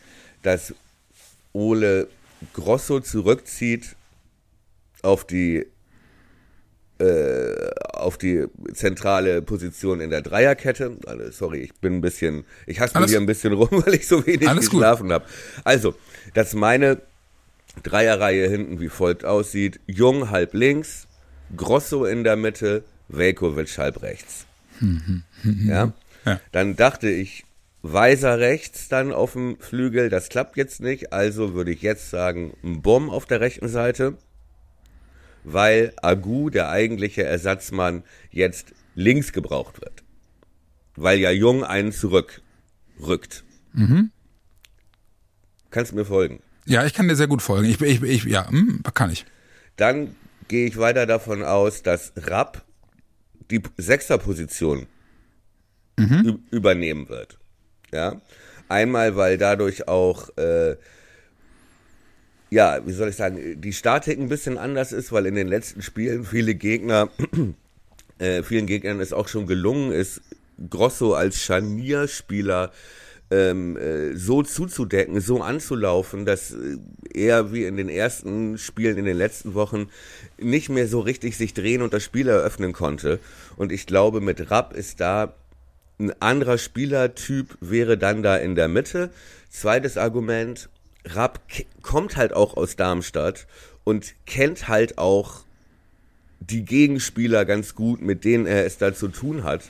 dass 0.46 0.74
Ole 1.54 2.08
Grosso 2.54 3.00
zurückzieht 3.00 3.96
auf 5.02 5.26
die 5.26 5.66
äh, 7.00 7.72
auf 7.92 8.18
die 8.18 8.46
zentrale 8.74 9.42
Position 9.42 10.00
in 10.00 10.10
der 10.10 10.22
Dreierkette. 10.22 10.98
Also, 11.06 11.32
sorry, 11.32 11.60
ich 11.60 11.74
bin 11.76 11.96
ein 11.96 12.02
bisschen, 12.02 12.46
ich 12.68 12.80
hasse 12.80 12.98
mir 12.98 13.08
hier 13.08 13.20
ein 13.20 13.26
bisschen 13.26 13.54
rum, 13.54 13.70
weil 13.86 13.96
ich 13.96 14.08
so 14.08 14.26
wenig 14.26 14.50
geschlafen 14.50 15.12
habe. 15.12 15.26
Also, 15.64 15.96
dass 16.34 16.54
meine 16.54 17.02
Dreierreihe 17.84 18.48
hinten 18.48 18.80
wie 18.80 18.90
folgt 18.90 19.26
aussieht. 19.26 19.82
Jung 19.88 20.30
halb 20.30 20.54
links, 20.54 21.08
Grosso 21.58 22.06
in 22.06 22.24
der 22.24 22.38
Mitte, 22.38 22.84
Velkovic 23.10 23.78
halb 23.78 24.02
rechts. 24.02 24.46
ja? 25.44 25.92
ja? 26.26 26.40
Dann 26.54 26.76
dachte 26.78 27.10
ich, 27.10 27.46
Weiser 27.94 28.40
rechts 28.40 28.90
dann 28.90 29.12
auf 29.12 29.34
dem 29.34 29.58
Flügel, 29.60 30.10
das 30.10 30.30
klappt 30.30 30.58
jetzt 30.58 30.82
nicht, 30.82 31.14
also 31.14 31.54
würde 31.54 31.72
ich 31.72 31.82
jetzt 31.82 32.10
sagen, 32.10 32.56
ein 32.64 32.82
Bomb 32.82 33.12
auf 33.12 33.26
der 33.26 33.42
rechten 33.42 33.68
Seite 33.68 34.18
weil 35.46 35.94
Agu, 36.02 36.50
der 36.50 36.70
eigentliche 36.70 37.24
Ersatzmann, 37.24 38.04
jetzt 38.32 38.74
links 38.96 39.32
gebraucht 39.32 39.80
wird. 39.80 40.04
Weil 40.96 41.20
ja 41.20 41.32
Jung 41.32 41.64
einen 41.64 41.92
zurückrückt. 41.92 43.44
Mhm. 43.74 44.12
Kannst 45.70 45.92
du 45.92 45.96
mir 45.96 46.06
folgen? 46.06 46.42
Ja, 46.66 46.86
ich 46.86 46.94
kann 46.94 47.08
dir 47.08 47.16
sehr 47.16 47.28
gut 47.28 47.42
folgen. 47.42 47.68
Ich, 47.70 47.80
ich, 47.80 48.02
ich 48.02 48.24
ja, 48.24 48.50
hm, 48.50 48.82
kann 48.94 49.12
ich. 49.12 49.26
Dann 49.76 50.16
gehe 50.48 50.68
ich 50.68 50.78
weiter 50.78 51.06
davon 51.06 51.44
aus, 51.44 51.84
dass 51.84 52.14
Rapp 52.16 52.66
die 53.52 53.62
Sechserposition 53.78 54.88
mhm. 55.98 56.40
übernehmen 56.50 57.08
wird. 57.10 57.38
Ja. 57.96 58.22
Einmal, 58.68 59.16
weil 59.16 59.38
dadurch 59.38 59.88
auch 59.88 60.30
äh, 60.38 60.76
ja, 62.50 62.80
wie 62.86 62.94
soll 62.94 63.10
ich 63.10 63.16
sagen, 63.16 63.60
die 63.60 63.74
Statik 63.74 64.20
ein 64.20 64.30
bisschen 64.30 64.58
anders 64.58 64.92
ist, 64.92 65.12
weil 65.12 65.26
in 65.26 65.36
den 65.36 65.48
letzten 65.48 65.82
Spielen 65.82 66.26
viele 66.26 66.56
Gegner, 66.56 67.10
äh, 68.20 68.44
vielen 68.44 68.66
Gegnern 68.68 69.00
ist 69.00 69.14
auch 69.14 69.28
schon 69.28 69.48
gelungen 69.48 69.92
ist, 69.92 70.22
Grosso 70.70 71.14
als 71.14 71.38
Scharnierspieler 71.42 72.72
ähm, 73.32 73.76
äh, 73.76 74.16
so 74.16 74.44
zuzudecken, 74.44 75.20
so 75.20 75.42
anzulaufen, 75.42 76.26
dass 76.26 76.52
äh, 76.52 76.78
er 77.14 77.52
wie 77.52 77.66
in 77.66 77.76
den 77.76 77.90
ersten 77.90 78.58
Spielen 78.58 78.98
in 78.98 79.06
den 79.06 79.18
letzten 79.18 79.54
Wochen 79.54 79.90
nicht 80.38 80.70
mehr 80.70 80.88
so 80.88 81.00
richtig 81.00 81.36
sich 81.36 81.54
drehen 81.54 81.82
und 81.82 81.94
das 81.94 82.04
Spiel 82.04 82.30
eröffnen 82.30 82.72
konnte. 82.72 83.20
Und 83.58 83.72
ich 83.72 83.88
glaube, 83.88 84.22
mit 84.22 84.52
Rapp 84.52 84.74
ist 84.74 85.02
da 85.02 85.34
ein 86.00 86.14
anderer 86.22 86.58
Spielertyp 86.58 87.58
wäre 87.62 87.98
dann 87.98 88.24
da 88.24 88.38
in 88.38 88.56
der 88.56 88.68
Mitte. 88.68 89.12
Zweites 89.50 89.98
Argument, 89.98 90.70
Rapp 91.06 91.40
kommt 91.82 92.18
halt 92.18 92.34
auch 92.34 92.58
aus 92.58 92.76
Darmstadt 92.76 93.48
und 93.84 94.14
kennt 94.26 94.68
halt 94.68 94.98
auch 94.98 95.46
die 96.40 96.66
Gegenspieler 96.66 97.46
ganz 97.46 97.76
gut, 97.76 98.02
mit 98.02 98.26
denen 98.26 98.46
er 98.46 98.66
es 98.66 98.78
da 98.78 98.94
zu 98.94 99.08
tun 99.08 99.44
hat 99.44 99.62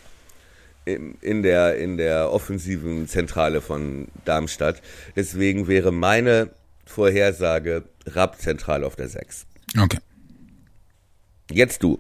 in 0.86 1.41
der, 1.41 1.77
in 1.77 1.98
der 1.98 2.32
offensiven 2.32 3.08
Zentrale 3.08 3.62
von 3.62 4.08
Darmstadt. 4.24 4.82
Deswegen 5.15 5.67
wäre 5.67 5.91
meine 5.91 6.51
Vorhersage 6.86 7.84
Rapp 8.05 8.39
zentral 8.39 8.84
auf 8.84 8.96
der 8.96 9.10
6. 9.10 9.46
Okay. 9.79 9.98
Jetzt 11.51 11.82
du. 11.82 12.00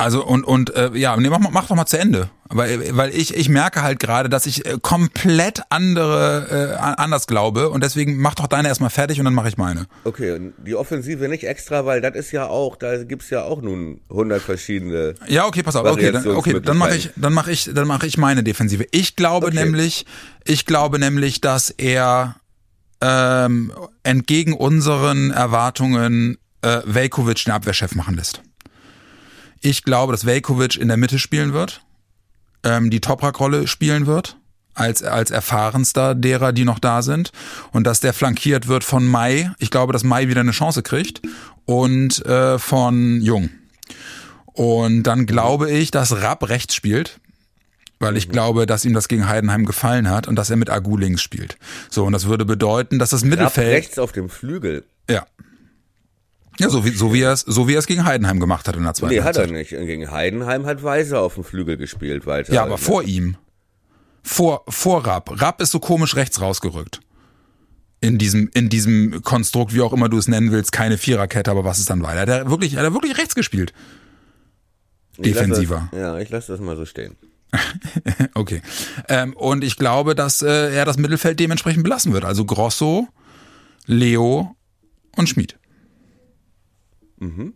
Also 0.00 0.24
und 0.24 0.44
und 0.44 0.74
äh, 0.74 0.90
ja, 0.94 1.14
nee, 1.18 1.28
mach, 1.28 1.38
mach 1.38 1.68
doch 1.68 1.76
mal 1.76 1.84
zu 1.84 1.98
Ende, 1.98 2.30
weil 2.48 2.96
weil 2.96 3.14
ich 3.14 3.36
ich 3.36 3.50
merke 3.50 3.82
halt 3.82 4.00
gerade, 4.00 4.30
dass 4.30 4.46
ich 4.46 4.64
äh, 4.64 4.78
komplett 4.80 5.60
andere 5.68 6.78
äh, 6.80 6.82
anders 6.82 7.26
glaube 7.26 7.68
und 7.68 7.84
deswegen 7.84 8.16
mach 8.16 8.34
doch 8.34 8.46
deine 8.46 8.68
erstmal 8.68 8.88
fertig 8.88 9.18
und 9.18 9.26
dann 9.26 9.34
mache 9.34 9.48
ich 9.48 9.58
meine. 9.58 9.88
Okay, 10.04 10.32
und 10.32 10.54
die 10.56 10.74
Offensive 10.74 11.28
nicht 11.28 11.44
extra, 11.44 11.84
weil 11.84 12.00
das 12.00 12.14
ist 12.14 12.32
ja 12.32 12.46
auch, 12.46 12.76
da 12.76 13.04
gibt's 13.04 13.28
ja 13.28 13.42
auch 13.42 13.60
nun 13.60 14.00
100 14.08 14.40
verschiedene 14.40 15.16
Ja, 15.28 15.44
okay, 15.44 15.62
pass 15.62 15.76
auf. 15.76 15.86
Okay, 15.86 16.12
dann, 16.12 16.26
okay, 16.28 16.58
dann 16.60 16.78
mache 16.78 16.96
ich 16.96 17.10
dann 17.14 17.34
mache 17.34 17.52
ich 17.52 17.70
dann 17.70 17.86
mache 17.86 18.06
ich 18.06 18.16
meine 18.16 18.42
Defensive. 18.42 18.86
Ich 18.92 19.16
glaube 19.16 19.48
okay. 19.48 19.56
nämlich, 19.56 20.06
ich 20.46 20.64
glaube 20.64 20.98
nämlich, 20.98 21.42
dass 21.42 21.68
er 21.68 22.36
ähm, 23.02 23.70
entgegen 24.02 24.54
unseren 24.54 25.30
Erwartungen 25.30 26.38
äh, 26.62 26.80
Velkovic 26.86 27.44
den 27.44 27.52
Abwehrchef 27.52 27.94
machen 27.94 28.16
lässt. 28.16 28.40
Ich 29.60 29.84
glaube, 29.84 30.12
dass 30.12 30.24
Velkovic 30.24 30.76
in 30.76 30.88
der 30.88 30.96
Mitte 30.96 31.18
spielen 31.18 31.52
wird, 31.52 31.82
ähm, 32.62 32.90
die 32.90 33.00
Toprak-Rolle 33.00 33.66
spielen 33.66 34.06
wird, 34.06 34.36
als, 34.74 35.02
als 35.02 35.30
erfahrenster 35.30 36.14
derer, 36.14 36.52
die 36.52 36.64
noch 36.64 36.78
da 36.78 37.02
sind. 37.02 37.32
Und 37.72 37.84
dass 37.84 38.00
der 38.00 38.12
flankiert 38.12 38.68
wird 38.68 38.84
von 38.84 39.06
Mai. 39.06 39.50
Ich 39.58 39.70
glaube, 39.70 39.92
dass 39.92 40.04
Mai 40.04 40.28
wieder 40.28 40.40
eine 40.40 40.52
Chance 40.52 40.82
kriegt. 40.82 41.20
Und 41.66 42.24
äh, 42.26 42.58
von 42.58 43.20
Jung. 43.20 43.50
Und 44.46 45.04
dann 45.04 45.26
glaube 45.26 45.70
ich, 45.70 45.90
dass 45.90 46.20
Rapp 46.22 46.48
rechts 46.48 46.74
spielt, 46.74 47.20
weil 47.98 48.16
ich 48.16 48.28
glaube, 48.28 48.66
dass 48.66 48.84
ihm 48.84 48.94
das 48.94 49.08
gegen 49.08 49.28
Heidenheim 49.28 49.64
gefallen 49.64 50.10
hat 50.10 50.26
und 50.26 50.36
dass 50.36 50.50
er 50.50 50.56
mit 50.56 50.70
Agu 50.70 50.96
links 50.96 51.22
spielt. 51.22 51.56
So, 51.90 52.04
und 52.04 52.12
das 52.12 52.26
würde 52.26 52.44
bedeuten, 52.44 52.98
dass 52.98 53.10
das 53.10 53.24
Mittelfeld. 53.24 53.68
Rapp 53.68 53.74
rechts 53.74 53.98
auf 53.98 54.12
dem 54.12 54.28
Flügel. 54.28 54.84
Ja. 55.08 55.26
Ja, 56.58 56.68
so 56.68 56.84
wie, 56.84 56.90
so 56.90 57.12
wie 57.12 57.22
er 57.22 57.32
es, 57.32 57.40
so 57.40 57.68
wie 57.68 57.74
er 57.74 57.78
es 57.78 57.86
gegen 57.86 58.04
Heidenheim 58.04 58.40
gemacht 58.40 58.68
hat 58.68 58.76
in 58.76 58.82
der 58.82 58.94
zweiten 58.94 59.14
Nee, 59.14 59.22
hat 59.22 59.36
er 59.36 59.46
nicht. 59.46 59.70
Gegen 59.70 60.10
Heidenheim 60.10 60.66
hat 60.66 60.82
Weiser 60.82 61.20
auf 61.20 61.34
dem 61.34 61.44
Flügel 61.44 61.76
gespielt, 61.76 62.26
weiter. 62.26 62.52
Ja, 62.52 62.62
aber 62.62 62.78
vor 62.78 63.02
ihm. 63.02 63.36
Vor, 64.22 64.64
vor 64.68 65.06
Rapp. 65.06 65.40
Rapp 65.40 65.60
ist 65.62 65.70
so 65.70 65.80
komisch 65.80 66.16
rechts 66.16 66.40
rausgerückt. 66.40 67.00
In 68.02 68.18
diesem, 68.18 68.50
in 68.54 68.68
diesem 68.68 69.22
Konstrukt, 69.22 69.74
wie 69.74 69.80
auch 69.80 69.92
immer 69.92 70.08
du 70.08 70.18
es 70.18 70.28
nennen 70.28 70.52
willst, 70.52 70.72
keine 70.72 70.98
Viererkette, 70.98 71.50
aber 71.50 71.64
was 71.64 71.78
ist 71.78 71.90
dann 71.90 72.02
weiter? 72.02 72.26
Der 72.26 72.40
hat 72.40 72.50
wirklich, 72.50 72.76
hat 72.76 72.84
er 72.84 72.92
wirklich 72.92 73.16
rechts 73.18 73.34
gespielt. 73.34 73.72
Defensiver. 75.18 75.88
Das, 75.90 76.00
ja, 76.00 76.18
ich 76.18 76.30
lasse 76.30 76.52
das 76.52 76.60
mal 76.60 76.76
so 76.76 76.86
stehen. 76.86 77.16
okay. 78.34 78.62
Ähm, 79.08 79.34
und 79.34 79.64
ich 79.64 79.76
glaube, 79.76 80.14
dass 80.14 80.42
äh, 80.42 80.74
er 80.74 80.84
das 80.84 80.98
Mittelfeld 80.98 81.40
dementsprechend 81.40 81.82
belassen 81.82 82.12
wird. 82.12 82.24
Also 82.24 82.44
Grosso, 82.44 83.08
Leo 83.86 84.54
und 85.16 85.28
Schmid. 85.28 85.59
Mhm. 87.20 87.54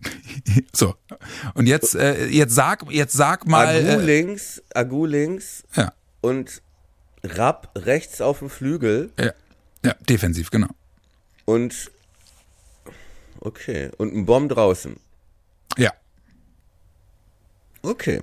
so. 0.72 0.94
Und 1.54 1.66
jetzt, 1.66 1.94
äh, 1.94 2.26
jetzt 2.26 2.54
sag, 2.54 2.90
jetzt 2.90 3.14
sag 3.14 3.46
mal. 3.46 3.66
Agu 3.66 3.86
äh, 3.86 4.04
links, 4.04 4.62
Agu 4.74 5.06
links. 5.06 5.64
Ja. 5.74 5.92
Und 6.20 6.62
Rapp 7.24 7.72
rechts 7.76 8.20
auf 8.20 8.40
dem 8.40 8.50
Flügel. 8.50 9.10
Ja. 9.18 9.32
Ja, 9.84 9.94
defensiv, 10.08 10.50
genau. 10.50 10.68
Und 11.44 11.90
okay. 13.40 13.90
Und 13.96 14.14
ein 14.14 14.26
Bomb 14.26 14.50
draußen. 14.50 14.96
Ja. 15.76 15.92
Okay. 17.82 18.22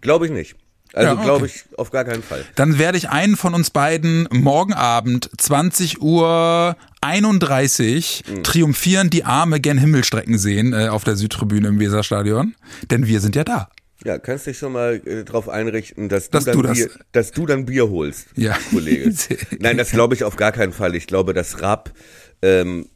Glaube 0.00 0.26
ich 0.26 0.32
nicht. 0.32 0.56
Also 0.94 1.06
ja, 1.06 1.14
okay. 1.14 1.24
glaube 1.24 1.46
ich 1.46 1.64
auf 1.76 1.90
gar 1.90 2.04
keinen 2.04 2.22
Fall. 2.22 2.44
Dann 2.54 2.78
werde 2.78 2.98
ich 2.98 3.08
einen 3.08 3.36
von 3.36 3.54
uns 3.54 3.70
beiden 3.70 4.28
morgen 4.30 4.74
Abend 4.74 5.30
20 5.38 6.02
Uhr 6.02 6.76
31 7.02 8.24
mhm. 8.26 8.42
triumphierend 8.42 9.12
die 9.12 9.24
Arme 9.24 9.60
gen 9.60 9.78
Himmel 9.78 10.04
strecken 10.04 10.38
sehen 10.38 10.72
äh, 10.72 10.88
auf 10.88 11.04
der 11.04 11.16
Südtribüne 11.16 11.68
im 11.68 11.78
Weserstadion. 11.78 12.54
Denn 12.90 13.06
wir 13.06 13.20
sind 13.20 13.36
ja 13.36 13.44
da. 13.44 13.68
Ja, 14.04 14.18
kannst 14.18 14.46
dich 14.46 14.58
schon 14.58 14.72
mal 14.72 15.00
äh, 15.04 15.24
darauf 15.24 15.48
einrichten, 15.48 16.08
dass, 16.08 16.30
dass, 16.30 16.44
du, 16.44 16.50
dann 16.50 16.62
du 16.62 16.68
das 16.68 16.78
Bier, 16.78 16.90
dass 17.12 17.30
du 17.30 17.46
dann 17.46 17.66
Bier 17.66 17.88
holst, 17.88 18.28
ja. 18.36 18.56
Kollege. 18.70 19.12
Nein, 19.58 19.78
das 19.78 19.90
glaube 19.90 20.14
ich 20.14 20.24
auf 20.24 20.36
gar 20.36 20.52
keinen 20.52 20.72
Fall. 20.72 20.96
Ich 20.96 21.06
glaube, 21.06 21.34
dass 21.34 21.62
Rapp 21.62 21.92
ähm, 22.40 22.86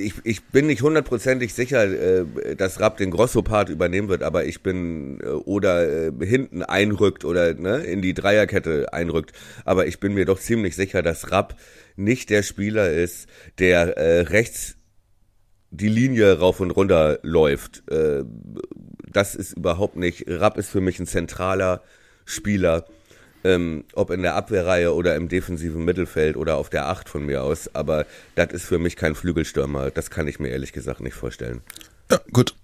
ich, 0.00 0.14
ich 0.24 0.44
bin 0.44 0.66
nicht 0.66 0.82
hundertprozentig 0.82 1.54
sicher, 1.54 1.84
äh, 1.84 2.56
dass 2.56 2.80
Rapp 2.80 2.96
den 2.96 3.10
Grosso-Part 3.10 3.68
übernehmen 3.68 4.08
wird, 4.08 4.22
aber 4.22 4.44
ich 4.44 4.62
bin 4.62 5.20
äh, 5.20 5.26
oder 5.26 6.08
äh, 6.08 6.12
hinten 6.20 6.62
einrückt 6.62 7.24
oder 7.24 7.54
ne, 7.54 7.78
in 7.78 8.02
die 8.02 8.14
Dreierkette 8.14 8.92
einrückt. 8.92 9.32
Aber 9.64 9.86
ich 9.86 10.00
bin 10.00 10.14
mir 10.14 10.24
doch 10.24 10.40
ziemlich 10.40 10.76
sicher, 10.76 11.02
dass 11.02 11.30
Rapp 11.30 11.56
nicht 11.96 12.30
der 12.30 12.42
Spieler 12.42 12.90
ist, 12.90 13.28
der 13.58 13.96
äh, 13.96 14.20
rechts 14.22 14.76
die 15.70 15.88
Linie 15.88 16.38
rauf 16.38 16.60
und 16.60 16.70
runter 16.72 17.20
läuft. 17.22 17.88
Äh, 17.90 18.24
das 19.12 19.34
ist 19.34 19.52
überhaupt 19.52 19.96
nicht. 19.96 20.24
Rapp 20.28 20.56
ist 20.56 20.70
für 20.70 20.80
mich 20.80 20.98
ein 20.98 21.06
zentraler 21.06 21.82
Spieler 22.24 22.86
ähm, 23.44 23.84
ob 23.94 24.10
in 24.10 24.22
der 24.22 24.34
Abwehrreihe 24.34 24.94
oder 24.94 25.14
im 25.16 25.28
defensiven 25.28 25.84
Mittelfeld 25.84 26.36
oder 26.36 26.56
auf 26.56 26.70
der 26.70 26.86
Acht 26.86 27.08
von 27.08 27.24
mir 27.24 27.42
aus. 27.42 27.74
Aber 27.74 28.06
das 28.34 28.52
ist 28.52 28.64
für 28.64 28.78
mich 28.78 28.96
kein 28.96 29.14
Flügelstürmer. 29.14 29.90
Das 29.90 30.10
kann 30.10 30.28
ich 30.28 30.38
mir 30.38 30.48
ehrlich 30.48 30.72
gesagt 30.72 31.00
nicht 31.00 31.14
vorstellen. 31.14 31.62
Ja, 32.10 32.20
gut. 32.32 32.54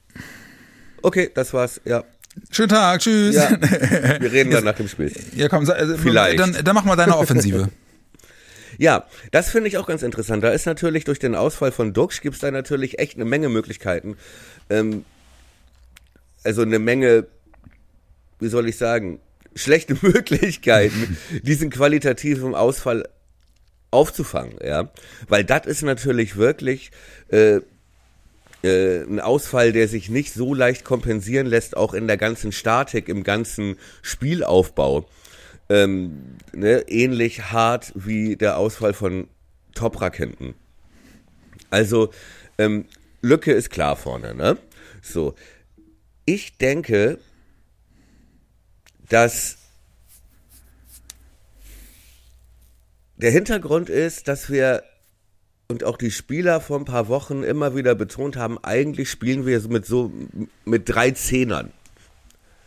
Okay, 1.03 1.31
das 1.35 1.55
war's, 1.55 1.81
ja. 1.85 2.05
Schönen 2.51 2.69
Tag, 2.69 3.01
tschüss. 3.01 3.35
ja. 3.35 3.51
Wir 4.21 4.33
reden 4.33 4.51
dann 4.51 4.65
nach 4.65 4.75
dem 4.75 4.89
Spiel. 4.89 5.13
Ja, 5.35 5.49
komm, 5.49 5.69
also, 5.69 5.97
Vielleicht. 5.97 6.39
Dann, 6.39 6.57
dann 6.63 6.75
mach 6.75 6.85
mal 6.85 6.97
deine 6.97 7.17
Offensive. 7.17 7.69
Ja, 8.79 9.07
das 9.31 9.49
finde 9.49 9.69
ich 9.69 9.79
auch 9.79 9.87
ganz 9.87 10.03
interessant. 10.03 10.45
Da 10.45 10.51
ist 10.51 10.67
natürlich 10.67 11.05
durch 11.05 11.19
den 11.19 11.35
Ausfall 11.35 11.73
von 11.73 11.95
Duxch 11.95 12.21
gibt 12.21 12.35
es 12.35 12.43
da 12.43 12.51
natürlich 12.51 12.99
echt 12.99 13.15
eine 13.15 13.25
Menge 13.25 13.49
Möglichkeiten. 13.49 14.19
Ähm, 14.69 15.07
also 16.45 16.61
eine 16.61 16.79
Menge, 16.79 17.27
wie 18.39 18.49
soll 18.49 18.69
ich 18.69 18.77
sagen, 18.77 19.19
schlechte 19.57 19.97
Möglichkeiten, 20.03 21.17
diesen 21.43 21.71
qualitativen 21.71 22.55
Ausfall 22.55 23.09
aufzufangen, 23.91 24.59
ja. 24.65 24.91
Weil 25.29 25.45
das 25.45 25.67
ist 25.67 25.83
natürlich 25.83 26.37
wirklich 26.37 26.91
äh, 27.29 27.61
äh, 28.63 29.03
ein 29.03 29.21
Ausfall, 29.21 29.73
der 29.73 29.89
sich 29.89 30.09
nicht 30.09 30.33
so 30.33 30.55
leicht 30.55 30.85
kompensieren 30.85 31.47
lässt, 31.47 31.77
auch 31.77 31.95
in 31.95 32.07
der 32.07 32.17
ganzen 32.17 32.53
Statik, 32.53 33.09
im 33.09 33.23
ganzen 33.23 33.77
Spielaufbau. 34.03 35.09
Ähm, 35.69 36.37
ne, 36.53 36.85
ähnlich 36.89 37.51
hart 37.51 37.93
wie 37.97 38.37
der 38.37 38.57
Ausfall 38.57 38.95
von 38.95 39.27
Toprak 39.75 40.17
hinten. 40.17 40.55
Also, 41.71 42.11
ähm, 42.59 42.85
Lücke 43.21 43.53
ist 43.53 43.71
klar 43.71 43.97
vorne, 43.97 44.35
ne? 44.35 44.59
So. 45.03 45.35
Ich 46.25 46.57
denke, 46.59 47.19
dass 49.09 49.59
der 53.17 53.31
Hintergrund 53.31 53.89
ist, 53.89 54.29
dass 54.29 54.51
wir 54.51 54.83
und 55.69 55.83
auch 55.83 55.97
die 55.97 56.11
Spieler 56.11 56.61
vor 56.61 56.79
ein 56.79 56.85
paar 56.85 57.09
Wochen 57.09 57.43
immer 57.43 57.75
wieder 57.75 57.95
betont 57.95 58.37
haben, 58.37 58.57
eigentlich 58.63 59.11
spielen 59.11 59.47
wir 59.47 59.61
mit 59.69 59.85
so 59.85 60.13
mit 60.65 60.89
drei 60.89 61.11
Zehnern. 61.11 61.73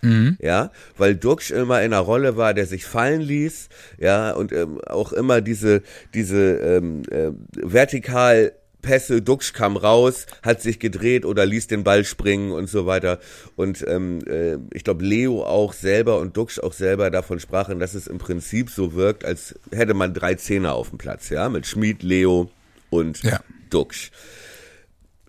Mhm. 0.01 0.37
Ja, 0.39 0.71
weil 0.97 1.15
Duxch 1.15 1.51
immer 1.51 1.81
in 1.81 1.93
einer 1.93 2.01
Rolle 2.01 2.37
war, 2.37 2.53
der 2.53 2.65
sich 2.65 2.85
fallen 2.85 3.21
ließ, 3.21 3.69
ja, 3.97 4.31
und 4.31 4.51
ähm, 4.53 4.79
auch 4.81 5.11
immer 5.11 5.41
diese, 5.41 5.81
diese 6.13 6.55
ähm, 6.57 7.03
äh, 7.11 7.31
vertikal 7.51 8.53
Pässe, 8.81 9.21
Duxch 9.21 9.53
kam 9.53 9.75
raus, 9.77 10.25
hat 10.41 10.61
sich 10.61 10.79
gedreht 10.79 11.25
oder 11.25 11.45
ließ 11.45 11.67
den 11.67 11.83
Ball 11.83 12.05
springen 12.05 12.51
und 12.51 12.69
so 12.69 12.85
weiter. 12.85 13.19
Und 13.55 13.85
ähm, 13.87 14.19
äh, 14.25 14.57
ich 14.73 14.83
glaube, 14.83 15.03
Leo 15.03 15.43
auch 15.43 15.73
selber 15.73 16.19
und 16.19 16.37
Duxch 16.37 16.59
auch 16.59 16.73
selber 16.73 17.09
davon 17.09 17.39
sprachen, 17.39 17.79
dass 17.79 17.93
es 17.93 18.07
im 18.07 18.17
Prinzip 18.17 18.69
so 18.69 18.93
wirkt, 18.93 19.25
als 19.25 19.55
hätte 19.71 19.93
man 19.93 20.13
drei 20.13 20.35
Zehner 20.35 20.73
auf 20.75 20.89
dem 20.89 20.97
Platz, 20.97 21.29
ja, 21.29 21.49
mit 21.49 21.67
Schmid, 21.67 22.03
Leo 22.03 22.49
und 22.89 23.21
Ja. 23.23 23.41
Duxch. 23.69 24.11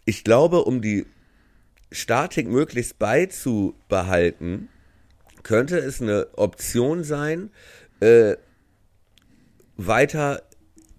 Ich 0.04 0.24
glaube, 0.24 0.64
um 0.64 0.80
die 0.80 1.06
Statik 1.92 2.48
möglichst 2.48 2.98
beizubehalten, 2.98 4.68
könnte 5.42 5.78
es 5.78 6.00
eine 6.00 6.28
Option 6.36 7.04
sein, 7.04 7.50
äh, 8.00 8.36
weiter 9.76 10.42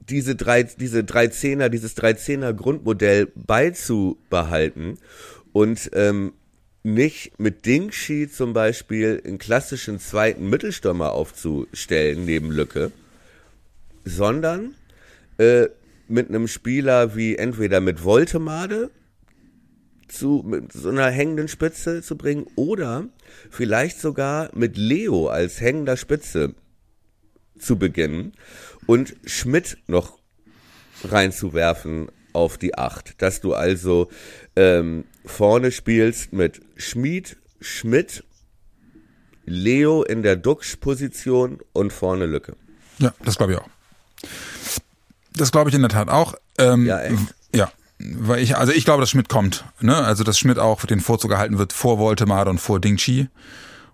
diese 0.09 0.35
drei, 0.35 0.63
diese 0.63 1.03
drei 1.03 1.27
Zehner, 1.27 1.69
dieses 1.69 1.95
drei 1.95 2.13
Zehner 2.13 2.53
Grundmodell 2.53 3.27
beizubehalten 3.35 4.97
und 5.53 5.89
ähm, 5.93 6.33
nicht 6.83 7.39
mit 7.39 7.65
Dingshi 7.65 8.29
zum 8.29 8.53
Beispiel 8.53 9.21
einen 9.25 9.37
klassischen 9.37 9.99
zweiten 9.99 10.49
Mittelstürmer 10.49 11.11
aufzustellen 11.11 12.25
neben 12.25 12.51
Lücke, 12.51 12.91
sondern 14.03 14.73
äh, 15.37 15.67
mit 16.07 16.29
einem 16.29 16.47
Spieler 16.47 17.15
wie 17.15 17.35
entweder 17.35 17.81
mit 17.81 18.03
Voltemade 18.03 18.89
zu 20.07 20.43
mit 20.45 20.73
so 20.73 20.89
einer 20.89 21.09
hängenden 21.09 21.47
Spitze 21.47 22.01
zu 22.01 22.17
bringen 22.17 22.47
oder 22.55 23.05
vielleicht 23.49 23.99
sogar 23.99 24.49
mit 24.53 24.75
Leo 24.75 25.27
als 25.27 25.61
hängender 25.61 25.95
Spitze 25.95 26.53
zu 27.57 27.77
beginnen 27.77 28.33
und 28.85 29.15
Schmidt 29.25 29.77
noch 29.87 30.17
reinzuwerfen 31.03 32.09
auf 32.33 32.57
die 32.57 32.77
Acht. 32.77 33.21
Dass 33.21 33.41
du 33.41 33.53
also 33.53 34.09
ähm, 34.55 35.05
vorne 35.25 35.71
spielst 35.71 36.33
mit 36.33 36.61
Schmied, 36.75 37.37
Schmidt, 37.59 38.23
Leo 39.45 40.03
in 40.03 40.23
der 40.23 40.35
Duxch-Position 40.35 41.59
und 41.73 41.91
vorne 41.91 42.25
Lücke. 42.25 42.55
Ja, 42.99 43.13
das 43.23 43.37
glaube 43.37 43.53
ich 43.53 43.59
auch. 43.59 43.67
Das 45.33 45.51
glaube 45.51 45.69
ich 45.69 45.75
in 45.75 45.81
der 45.81 45.89
Tat 45.89 46.09
auch. 46.09 46.35
Ähm, 46.57 46.85
Ja, 46.85 47.01
echt? 47.01 47.17
Ja, 47.55 47.71
weil 47.99 48.39
ich, 48.39 48.55
also 48.57 48.71
ich 48.71 48.85
glaube, 48.85 49.01
dass 49.01 49.09
Schmidt 49.09 49.29
kommt. 49.29 49.65
Ne? 49.79 49.95
Also 49.95 50.23
dass 50.23 50.37
Schmidt 50.39 50.59
auch 50.59 50.85
den 50.85 50.99
Vorzug 50.99 51.31
erhalten 51.31 51.57
wird 51.57 51.73
vor 51.73 51.99
Voltemade 51.99 52.49
und 52.49 52.59
vor 52.59 52.79
Ding 52.79 52.97
Chi. 52.97 53.27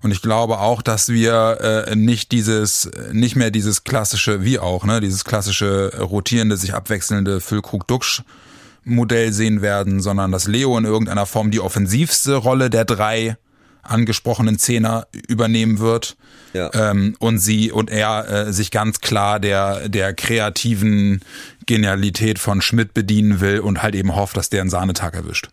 Und 0.01 0.11
ich 0.11 0.21
glaube 0.21 0.59
auch, 0.59 0.81
dass 0.81 1.09
wir 1.09 1.85
äh, 1.87 1.95
nicht 1.95 2.31
dieses, 2.31 2.89
nicht 3.11 3.35
mehr 3.35 3.51
dieses 3.51 3.83
klassische, 3.83 4.43
wie 4.43 4.59
auch, 4.59 4.85
ne, 4.85 5.01
dieses 5.01 5.25
klassische 5.25 5.91
äh, 5.93 6.01
rotierende, 6.01 6.55
sich 6.55 6.73
abwechselnde 6.75 7.41
Füllkrug-Duxch-Modell 7.41 9.33
sehen 9.33 9.61
werden, 9.61 9.99
sondern 9.99 10.31
dass 10.31 10.47
Leo 10.47 10.77
in 10.77 10.85
irgendeiner 10.85 11.25
Form 11.25 11.49
die 11.49 11.59
offensivste 11.59 12.35
Rolle 12.35 12.69
der 12.69 12.85
drei 12.85 13.37
angesprochenen 13.81 14.59
Zehner 14.59 15.07
übernehmen 15.27 15.79
wird. 15.79 16.17
Ja. 16.53 16.71
Ähm, 16.73 17.15
und 17.19 17.39
sie 17.39 17.71
und 17.71 17.89
er 17.89 18.29
äh, 18.29 18.53
sich 18.53 18.71
ganz 18.71 18.99
klar 18.99 19.39
der, 19.39 19.89
der 19.89 20.13
kreativen 20.13 21.21
Genialität 21.65 22.39
von 22.39 22.61
Schmidt 22.61 22.93
bedienen 22.93 23.41
will 23.41 23.59
und 23.59 23.83
halt 23.83 23.95
eben 23.95 24.15
hofft, 24.15 24.37
dass 24.37 24.49
der 24.49 24.61
einen 24.61 24.69
Sahnetag 24.69 25.13
erwischt. 25.15 25.49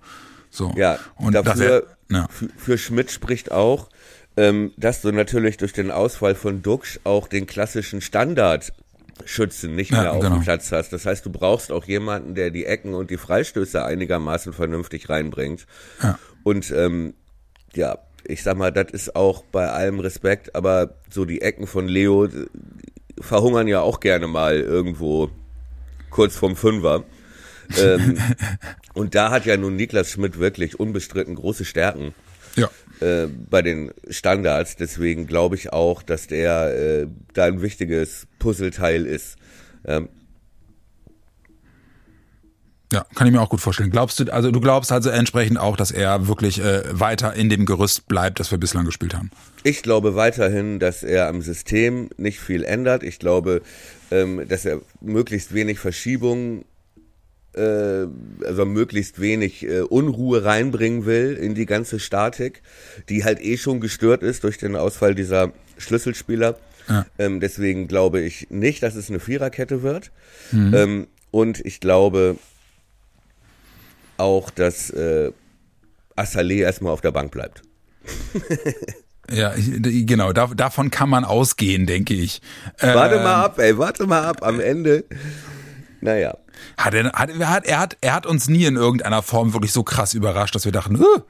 So. 0.51 0.73
Ja, 0.77 0.99
und 1.17 1.35
dafür, 1.35 1.87
er, 2.11 2.17
ja. 2.17 2.27
für, 2.31 2.49
für 2.57 2.79
Schmidt 2.79 3.11
spricht 3.11 3.51
auch, 3.51 3.89
ähm, 4.37 4.73
dass 4.77 5.03
du 5.03 5.13
natürlich 5.13 5.57
durch 5.57 5.73
den 5.73 5.91
Ausfall 5.91 6.35
von 6.35 6.63
Duxch 6.63 7.01
auch 7.05 7.29
den 7.29 7.47
klassischen 7.47 8.01
Standardschützen 8.01 9.75
nicht 9.75 9.93
Ja, 9.93 10.03
mehr 10.03 10.13
auf 10.13 10.21
genau. 10.23 10.37
dem 10.37 10.43
Platz 10.43 10.73
hast. 10.73 10.93
Das 10.93 11.07
heißt, 11.07 11.25
du 11.25 11.31
brauchst 11.31 11.71
auch 11.71 11.85
jemanden, 11.85 12.35
der 12.35 12.51
die 12.51 12.65
Ecken 12.67 12.95
und 12.95 13.11
die 13.11 13.17
Freistöße 13.17 13.85
einigermaßen 13.85 14.53
vernünftig 14.53 15.09
reinbringt. 15.09 15.67
Ja. 16.03 16.19
Und 16.43 16.71
ähm, 16.73 17.15
ja, 17.75 17.99
ich 18.25 18.43
sag 18.43 18.57
mal, 18.57 18.73
das 18.73 18.91
ist 18.93 19.17
auch 19.17 19.45
bei 19.45 19.69
allem 19.69 20.01
Respekt, 20.01 20.55
aber 20.55 20.95
so 21.11 21.25
die 21.25 21.43
Ecken 21.43 21.67
von 21.67 21.87
Leo 21.89 22.25
äh, 22.25 22.47
verhungern 23.21 23.69
ja 23.69 23.81
auch 23.81 24.01
gerne 24.01 24.27
mal 24.27 24.59
irgendwo 24.59 25.31
kurz 26.11 26.37
vorm 26.37 26.57
Fünfer. 26.57 27.05
ähm, 27.79 28.19
und 28.95 29.15
da 29.15 29.31
hat 29.31 29.47
ja 29.47 29.57
nun 29.57 29.77
Niklas 29.77 30.11
Schmidt 30.11 30.39
wirklich 30.39 30.79
unbestritten 30.81 31.35
große 31.35 31.65
Stärken 31.65 32.15
ja. 32.57 32.71
Äh, 33.01 33.27
bei 33.27 33.63
den 33.63 33.93
Standards. 34.09 34.77
Deswegen 34.77 35.27
glaube 35.27 35.57
ich 35.57 35.73
auch, 35.73 36.03
dass 36.03 36.27
der 36.27 37.03
äh, 37.03 37.07
da 37.33 37.45
ein 37.45 37.63
wichtiges 37.63 38.27
Puzzleteil 38.39 39.07
ist. 39.07 39.37
Ähm, 39.87 40.09
Ja, 42.93 43.05
kann 43.17 43.27
ich 43.27 43.33
mir 43.33 43.41
auch 43.41 43.49
gut 43.49 43.61
vorstellen. 43.61 43.91
Glaubst 43.91 44.21
du, 44.21 44.33
also 44.33 44.53
du 44.53 44.61
glaubst 44.61 44.93
also 44.93 45.11
entsprechend 45.11 45.59
auch, 45.59 45.77
dass 45.77 45.91
er 45.91 46.29
wirklich 46.29 46.61
äh, 46.61 46.83
weiter 46.93 47.35
in 47.35 47.49
dem 47.49 47.67
Gerüst 47.67 48.07
bleibt, 48.07 48.39
das 48.39 48.53
wir 48.53 48.59
bislang 48.59 48.85
gespielt 48.85 49.15
haben? 49.15 49.33
Ich 49.65 49.83
glaube 49.83 50.15
weiterhin, 50.15 50.79
dass 50.79 51.03
er 51.03 51.27
am 51.27 51.43
System 51.43 52.11
nicht 52.19 52.39
viel 52.39 52.63
ändert. 52.63 53.03
Ich 53.03 53.19
glaube, 53.19 53.63
ähm, 54.13 54.47
dass 54.47 54.65
er 54.65 54.81
möglichst 55.01 55.55
wenig 55.55 55.81
Verschiebungen, 55.81 56.67
also 57.57 58.65
möglichst 58.65 59.21
wenig 59.21 59.65
äh, 59.65 59.81
Unruhe 59.81 60.45
reinbringen 60.45 61.07
will 61.07 61.35
in 61.35 61.55
die 61.55 61.67
ganze 61.67 62.01
Statik, 62.01 62.63
die 63.09 63.25
halt 63.25 63.41
eh 63.41 63.57
schon 63.57 63.81
gestört 63.81 64.23
ist 64.23 64.45
durch 64.45 64.59
den 64.59 64.77
Ausfall 64.77 65.15
dieser 65.15 65.53
Schlüsselspieler. 65.79 66.57
Ähm, 67.19 67.41
deswegen 67.41 67.89
glaube 67.89 68.21
ich 68.21 68.49
nicht, 68.51 68.83
dass 68.83 68.95
es 68.95 69.09
eine 69.09 69.21
Viererkette 69.21 69.83
wird. 69.83 70.11
Ähm, 70.53 71.07
und 71.31 71.65
ich 71.65 71.81
glaube 71.81 72.37
auch, 74.19 74.51
dass 74.51 74.91
äh, 74.91 75.33
Assalé 76.17 76.57
erstmal 76.57 76.93
auf 76.93 77.01
der 77.01 77.13
Bank 77.13 77.33
bleibt. 77.33 77.63
Ja, 79.31 79.55
genau, 79.57 80.35
da, 80.35 80.49
davon 80.49 80.91
kann 80.91 81.09
man 81.09 81.25
ausgehen, 81.25 81.87
denke 81.87 82.13
ich. 82.13 82.43
Äh, 82.79 82.95
Warte 82.95 83.17
mal 83.17 83.45
ab, 83.45 83.59
ey, 83.59 83.79
warte 83.79 84.07
mal 84.07 84.23
ab. 84.23 84.43
Am 84.43 84.61
Ende, 84.61 85.05
naja. 86.05 86.37
Hat 86.77 86.95
er, 86.95 87.05
hat, 87.13 87.31
hat, 87.41 87.67
er, 87.67 87.79
hat, 87.81 87.97
er 88.01 88.15
hat 88.15 88.27
uns 88.27 88.49
nie 88.49 88.65
in 88.65 88.77
irgendeiner 88.77 89.23
Form 89.23 89.53
wirklich 89.55 89.73
so 89.73 89.83
krass 89.83 90.15
überrascht, 90.15 90.55
dass 90.55 90.65
wir 90.65 90.73
dachten, 90.73 90.99
"Huh." 91.01 91.23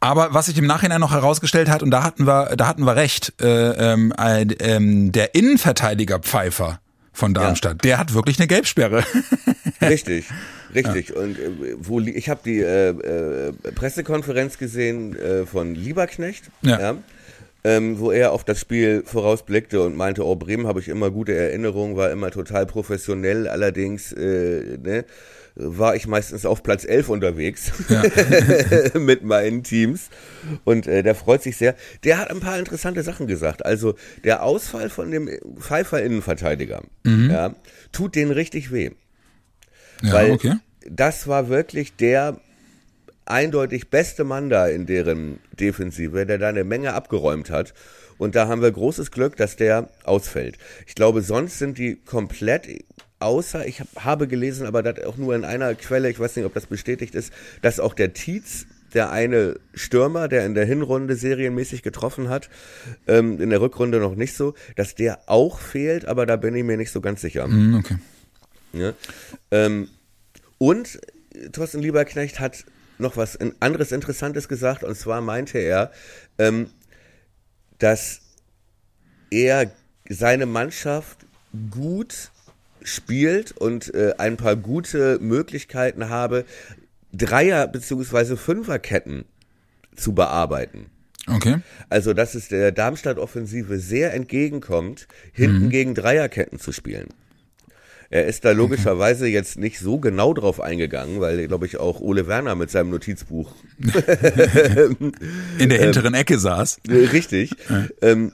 aber 0.00 0.34
was 0.34 0.46
sich 0.46 0.58
im 0.58 0.66
Nachhinein 0.66 1.00
noch 1.00 1.12
herausgestellt 1.12 1.68
hat, 1.68 1.82
und 1.82 1.90
da 1.90 2.02
hatten 2.02 2.26
wir, 2.26 2.56
da 2.56 2.66
hatten 2.66 2.84
wir 2.84 2.96
recht, 2.96 3.34
äh, 3.40 3.92
äh, 3.92 4.42
ähm, 4.60 5.12
der 5.12 5.34
Innenverteidiger 5.34 6.18
Pfeiffer 6.18 6.80
von 7.12 7.34
Darmstadt, 7.34 7.84
der 7.84 7.98
hat 7.98 8.14
wirklich 8.14 8.38
eine 8.38 8.46
Gelbsperre. 8.48 9.04
Richtig, 9.80 10.26
richtig. 10.74 11.16
Und 11.16 11.38
äh, 11.38 11.50
wo 11.78 12.00
ich 12.00 12.28
habe 12.28 12.40
die 12.44 12.60
äh, 12.60 12.90
äh, 12.90 13.52
Pressekonferenz 13.74 14.58
gesehen 14.58 15.16
äh, 15.16 15.46
von 15.46 15.74
Lieberknecht, 15.74 16.50
Ja. 16.60 16.96
Ähm, 17.64 17.98
wo 17.98 18.10
er 18.10 18.32
auf 18.32 18.44
das 18.44 18.58
Spiel 18.60 19.02
vorausblickte 19.04 19.82
und 19.82 19.96
meinte, 19.96 20.24
oh, 20.24 20.36
Bremen 20.36 20.66
habe 20.66 20.80
ich 20.80 20.88
immer 20.88 21.10
gute 21.10 21.34
Erinnerungen, 21.34 21.96
war 21.96 22.10
immer 22.10 22.30
total 22.30 22.66
professionell, 22.66 23.48
allerdings 23.48 24.12
äh, 24.12 24.78
ne, 24.82 25.04
war 25.54 25.94
ich 25.94 26.06
meistens 26.06 26.46
auf 26.46 26.62
Platz 26.62 26.84
11 26.84 27.08
unterwegs 27.08 27.72
ja. 27.88 28.02
mit 28.98 29.24
meinen 29.24 29.62
Teams. 29.62 30.08
Und 30.64 30.86
äh, 30.86 31.02
der 31.02 31.14
freut 31.14 31.42
sich 31.42 31.56
sehr. 31.56 31.74
Der 32.04 32.18
hat 32.18 32.30
ein 32.30 32.40
paar 32.40 32.58
interessante 32.58 33.02
Sachen 33.02 33.26
gesagt. 33.26 33.64
Also 33.64 33.94
der 34.24 34.42
Ausfall 34.42 34.88
von 34.88 35.10
dem 35.10 35.28
Pfeiffer 35.58 36.02
Innenverteidiger 36.02 36.82
mhm. 37.04 37.30
ja, 37.30 37.54
tut 37.92 38.14
den 38.14 38.30
richtig 38.30 38.72
weh. 38.72 38.90
Ja, 40.02 40.12
Weil 40.12 40.30
okay. 40.32 40.54
das 40.88 41.26
war 41.28 41.48
wirklich 41.48 41.96
der 41.96 42.40
eindeutig 43.30 43.90
beste 43.90 44.24
Mann 44.24 44.50
da 44.50 44.66
in 44.66 44.86
deren 44.86 45.38
Defensive, 45.58 46.26
der 46.26 46.38
da 46.38 46.48
eine 46.48 46.64
Menge 46.64 46.94
abgeräumt 46.94 47.50
hat. 47.50 47.74
Und 48.18 48.34
da 48.34 48.48
haben 48.48 48.60
wir 48.60 48.70
großes 48.70 49.10
Glück, 49.10 49.36
dass 49.36 49.56
der 49.56 49.88
ausfällt. 50.04 50.58
Ich 50.86 50.94
glaube, 50.94 51.22
sonst 51.22 51.58
sind 51.58 51.78
die 51.78 51.96
komplett 51.96 52.68
außer 53.20 53.66
ich 53.66 53.80
hab, 53.80 54.04
habe 54.04 54.26
gelesen, 54.26 54.66
aber 54.66 54.82
das 54.82 55.04
auch 55.04 55.16
nur 55.16 55.34
in 55.34 55.44
einer 55.44 55.74
Quelle, 55.74 56.10
ich 56.10 56.18
weiß 56.18 56.36
nicht, 56.36 56.46
ob 56.46 56.54
das 56.54 56.66
bestätigt 56.66 57.14
ist, 57.14 57.32
dass 57.62 57.78
auch 57.78 57.94
der 57.94 58.14
Tietz, 58.14 58.66
der 58.94 59.12
eine 59.12 59.60
Stürmer, 59.74 60.26
der 60.26 60.46
in 60.46 60.54
der 60.54 60.64
Hinrunde 60.64 61.14
serienmäßig 61.14 61.82
getroffen 61.82 62.28
hat, 62.28 62.50
ähm, 63.06 63.40
in 63.40 63.50
der 63.50 63.60
Rückrunde 63.60 64.00
noch 64.00 64.16
nicht 64.16 64.34
so, 64.34 64.54
dass 64.74 64.94
der 64.94 65.20
auch 65.26 65.60
fehlt, 65.60 66.06
aber 66.06 66.26
da 66.26 66.36
bin 66.36 66.54
ich 66.56 66.64
mir 66.64 66.76
nicht 66.76 66.90
so 66.90 67.00
ganz 67.00 67.20
sicher. 67.20 67.46
Mm, 67.46 67.74
okay. 67.76 67.98
Ja? 68.72 68.94
Ähm, 69.50 69.88
und 70.58 70.98
Thorsten 71.52 71.80
Lieberknecht 71.80 72.40
hat 72.40 72.64
noch 73.00 73.16
was 73.16 73.38
anderes 73.60 73.92
Interessantes 73.92 74.48
gesagt, 74.48 74.84
und 74.84 74.96
zwar 74.96 75.20
meinte 75.20 75.58
er, 75.58 75.92
ähm, 76.38 76.70
dass 77.78 78.20
er 79.30 79.70
seine 80.08 80.46
Mannschaft 80.46 81.26
gut 81.70 82.30
spielt 82.82 83.52
und 83.52 83.92
äh, 83.94 84.14
ein 84.18 84.36
paar 84.36 84.56
gute 84.56 85.18
Möglichkeiten 85.20 86.08
habe, 86.08 86.44
Dreier- 87.12 87.66
bzw. 87.66 88.36
Fünferketten 88.36 89.24
zu 89.96 90.14
bearbeiten. 90.14 90.90
Okay. 91.26 91.58
Also, 91.88 92.14
dass 92.14 92.34
es 92.34 92.48
der 92.48 92.72
Darmstadt-Offensive 92.72 93.78
sehr 93.78 94.14
entgegenkommt, 94.14 95.06
hinten 95.32 95.66
mhm. 95.66 95.70
gegen 95.70 95.94
Dreierketten 95.94 96.58
zu 96.58 96.72
spielen. 96.72 97.08
Er 98.12 98.26
ist 98.26 98.44
da 98.44 98.50
logischerweise 98.50 99.24
okay. 99.24 99.32
jetzt 99.32 99.56
nicht 99.56 99.78
so 99.78 99.98
genau 99.98 100.34
drauf 100.34 100.60
eingegangen, 100.60 101.20
weil, 101.20 101.46
glaube 101.46 101.66
ich, 101.66 101.78
auch 101.78 102.00
Ole 102.00 102.26
Werner 102.26 102.56
mit 102.56 102.68
seinem 102.68 102.90
Notizbuch 102.90 103.54
in 105.58 105.68
der 105.68 105.78
hinteren 105.78 106.14
Ecke 106.14 106.38
saß. 106.38 106.80
Richtig. 106.88 107.52
Ähm, 108.02 108.32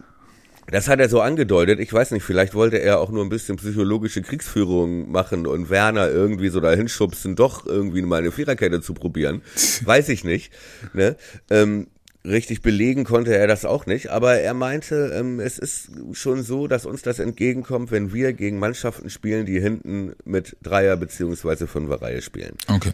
das 0.70 0.88
hat 0.88 0.98
er 0.98 1.10
so 1.10 1.20
angedeutet. 1.20 1.78
Ich 1.78 1.92
weiß 1.92 2.10
nicht, 2.12 2.24
vielleicht 2.24 2.54
wollte 2.54 2.78
er 2.78 2.98
auch 3.00 3.10
nur 3.10 3.22
ein 3.22 3.28
bisschen 3.28 3.56
psychologische 3.56 4.22
Kriegsführung 4.22 5.10
machen 5.10 5.46
und 5.46 5.70
Werner 5.70 6.10
irgendwie 6.10 6.48
so 6.48 6.60
dahin 6.60 6.88
schubsen, 6.88 7.36
doch 7.36 7.66
irgendwie 7.66 8.02
mal 8.02 8.20
eine 8.20 8.32
Viererkette 8.32 8.80
zu 8.80 8.94
probieren. 8.94 9.42
weiß 9.84 10.08
ich 10.08 10.24
nicht. 10.24 10.52
Ne? 10.94 11.16
Ähm, 11.50 11.86
richtig 12.26 12.62
belegen 12.62 13.04
konnte 13.04 13.36
er 13.36 13.46
das 13.46 13.64
auch 13.64 13.86
nicht, 13.86 14.08
aber 14.08 14.38
er 14.38 14.54
meinte, 14.54 15.12
ähm, 15.14 15.40
es 15.40 15.58
ist 15.58 15.90
schon 16.12 16.42
so, 16.42 16.66
dass 16.66 16.86
uns 16.86 17.02
das 17.02 17.18
entgegenkommt, 17.18 17.90
wenn 17.90 18.12
wir 18.12 18.32
gegen 18.32 18.58
Mannschaften 18.58 19.10
spielen, 19.10 19.46
die 19.46 19.60
hinten 19.60 20.12
mit 20.24 20.56
Dreier- 20.62 20.96
beziehungsweise 20.96 21.66
Fünferreihe 21.66 22.22
spielen. 22.22 22.56
Okay. 22.68 22.92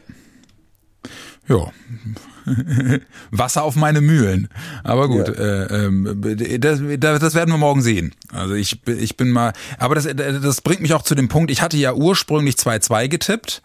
Ja. 1.48 1.72
Wasser 3.30 3.64
auf 3.64 3.74
meine 3.74 4.00
Mühlen. 4.00 4.48
Aber 4.84 5.08
gut, 5.08 5.28
ja. 5.28 5.34
äh, 5.34 5.86
äh, 5.86 6.58
das, 6.58 6.80
das 6.98 7.34
werden 7.34 7.50
wir 7.50 7.58
morgen 7.58 7.82
sehen. 7.82 8.14
Also 8.30 8.54
ich, 8.54 8.86
ich 8.86 9.16
bin 9.16 9.30
mal. 9.30 9.52
Aber 9.78 9.96
das, 9.96 10.08
das 10.14 10.60
bringt 10.60 10.80
mich 10.80 10.94
auch 10.94 11.02
zu 11.02 11.14
dem 11.14 11.28
Punkt, 11.28 11.50
ich 11.50 11.62
hatte 11.62 11.76
ja 11.76 11.94
ursprünglich 11.94 12.54
2-2 12.54 13.08
getippt. 13.08 13.62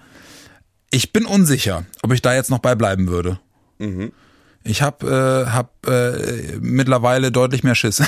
Ich 0.89 1.13
bin 1.13 1.25
unsicher, 1.25 1.86
ob 2.01 2.13
ich 2.13 2.21
da 2.21 2.34
jetzt 2.34 2.49
noch 2.49 2.60
bei 2.60 2.73
bleiben 2.73 3.08
würde. 3.08 3.39
Mhm. 3.77 4.12
Ich 4.67 4.82
habe 4.82 5.45
äh, 5.47 5.49
hab, 5.49 5.88
äh, 5.88 6.58
mittlerweile 6.60 7.32
deutlich 7.32 7.63
mehr 7.63 7.75
Schiss. 7.75 8.01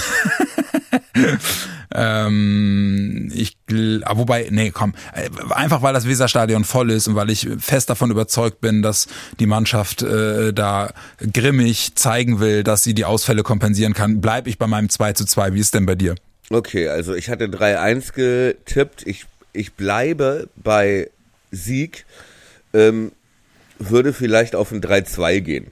ähm, 1.95 3.31
ich, 3.33 3.57
ah, 4.03 4.17
wobei, 4.17 4.47
nee, 4.51 4.71
komm, 4.71 4.93
äh, 5.13 5.29
einfach 5.53 5.81
weil 5.81 5.93
das 5.93 6.07
Weserstadion 6.07 6.63
voll 6.63 6.91
ist 6.91 7.07
und 7.07 7.15
weil 7.15 7.29
ich 7.29 7.47
fest 7.59 7.89
davon 7.89 8.11
überzeugt 8.11 8.61
bin, 8.61 8.81
dass 8.81 9.07
die 9.39 9.45
Mannschaft 9.45 10.01
äh, 10.01 10.53
da 10.53 10.91
grimmig 11.33 11.95
zeigen 11.95 12.39
will, 12.39 12.63
dass 12.63 12.83
sie 12.83 12.93
die 12.93 13.05
Ausfälle 13.05 13.43
kompensieren 13.43 13.93
kann, 13.93 14.21
bleibe 14.21 14.49
ich 14.49 14.57
bei 14.57 14.67
meinem 14.67 14.89
2 14.89 15.13
zu 15.13 15.25
2. 15.25 15.53
Wie 15.53 15.59
ist 15.59 15.73
denn 15.73 15.85
bei 15.85 15.95
dir? 15.95 16.15
Okay, 16.49 16.89
also 16.89 17.13
ich 17.13 17.29
hatte 17.29 17.45
3-1 17.45 18.13
getippt. 18.13 19.05
Ich, 19.05 19.25
ich 19.53 19.73
bleibe 19.73 20.49
bei 20.55 21.09
Sieg. 21.51 22.05
Ähm, 22.73 23.11
würde 23.79 24.13
vielleicht 24.13 24.55
auf 24.55 24.71
ein 24.71 24.81
3-2 24.81 25.39
gehen. 25.39 25.67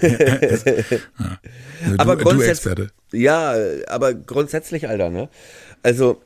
ja. 0.00 1.98
aber 1.98 2.16
du, 2.16 2.40
Experte. 2.40 2.90
Ja, 3.12 3.54
aber 3.88 4.14
grundsätzlich, 4.14 4.88
Alter, 4.88 5.10
ne? 5.10 5.28
Also, 5.82 6.22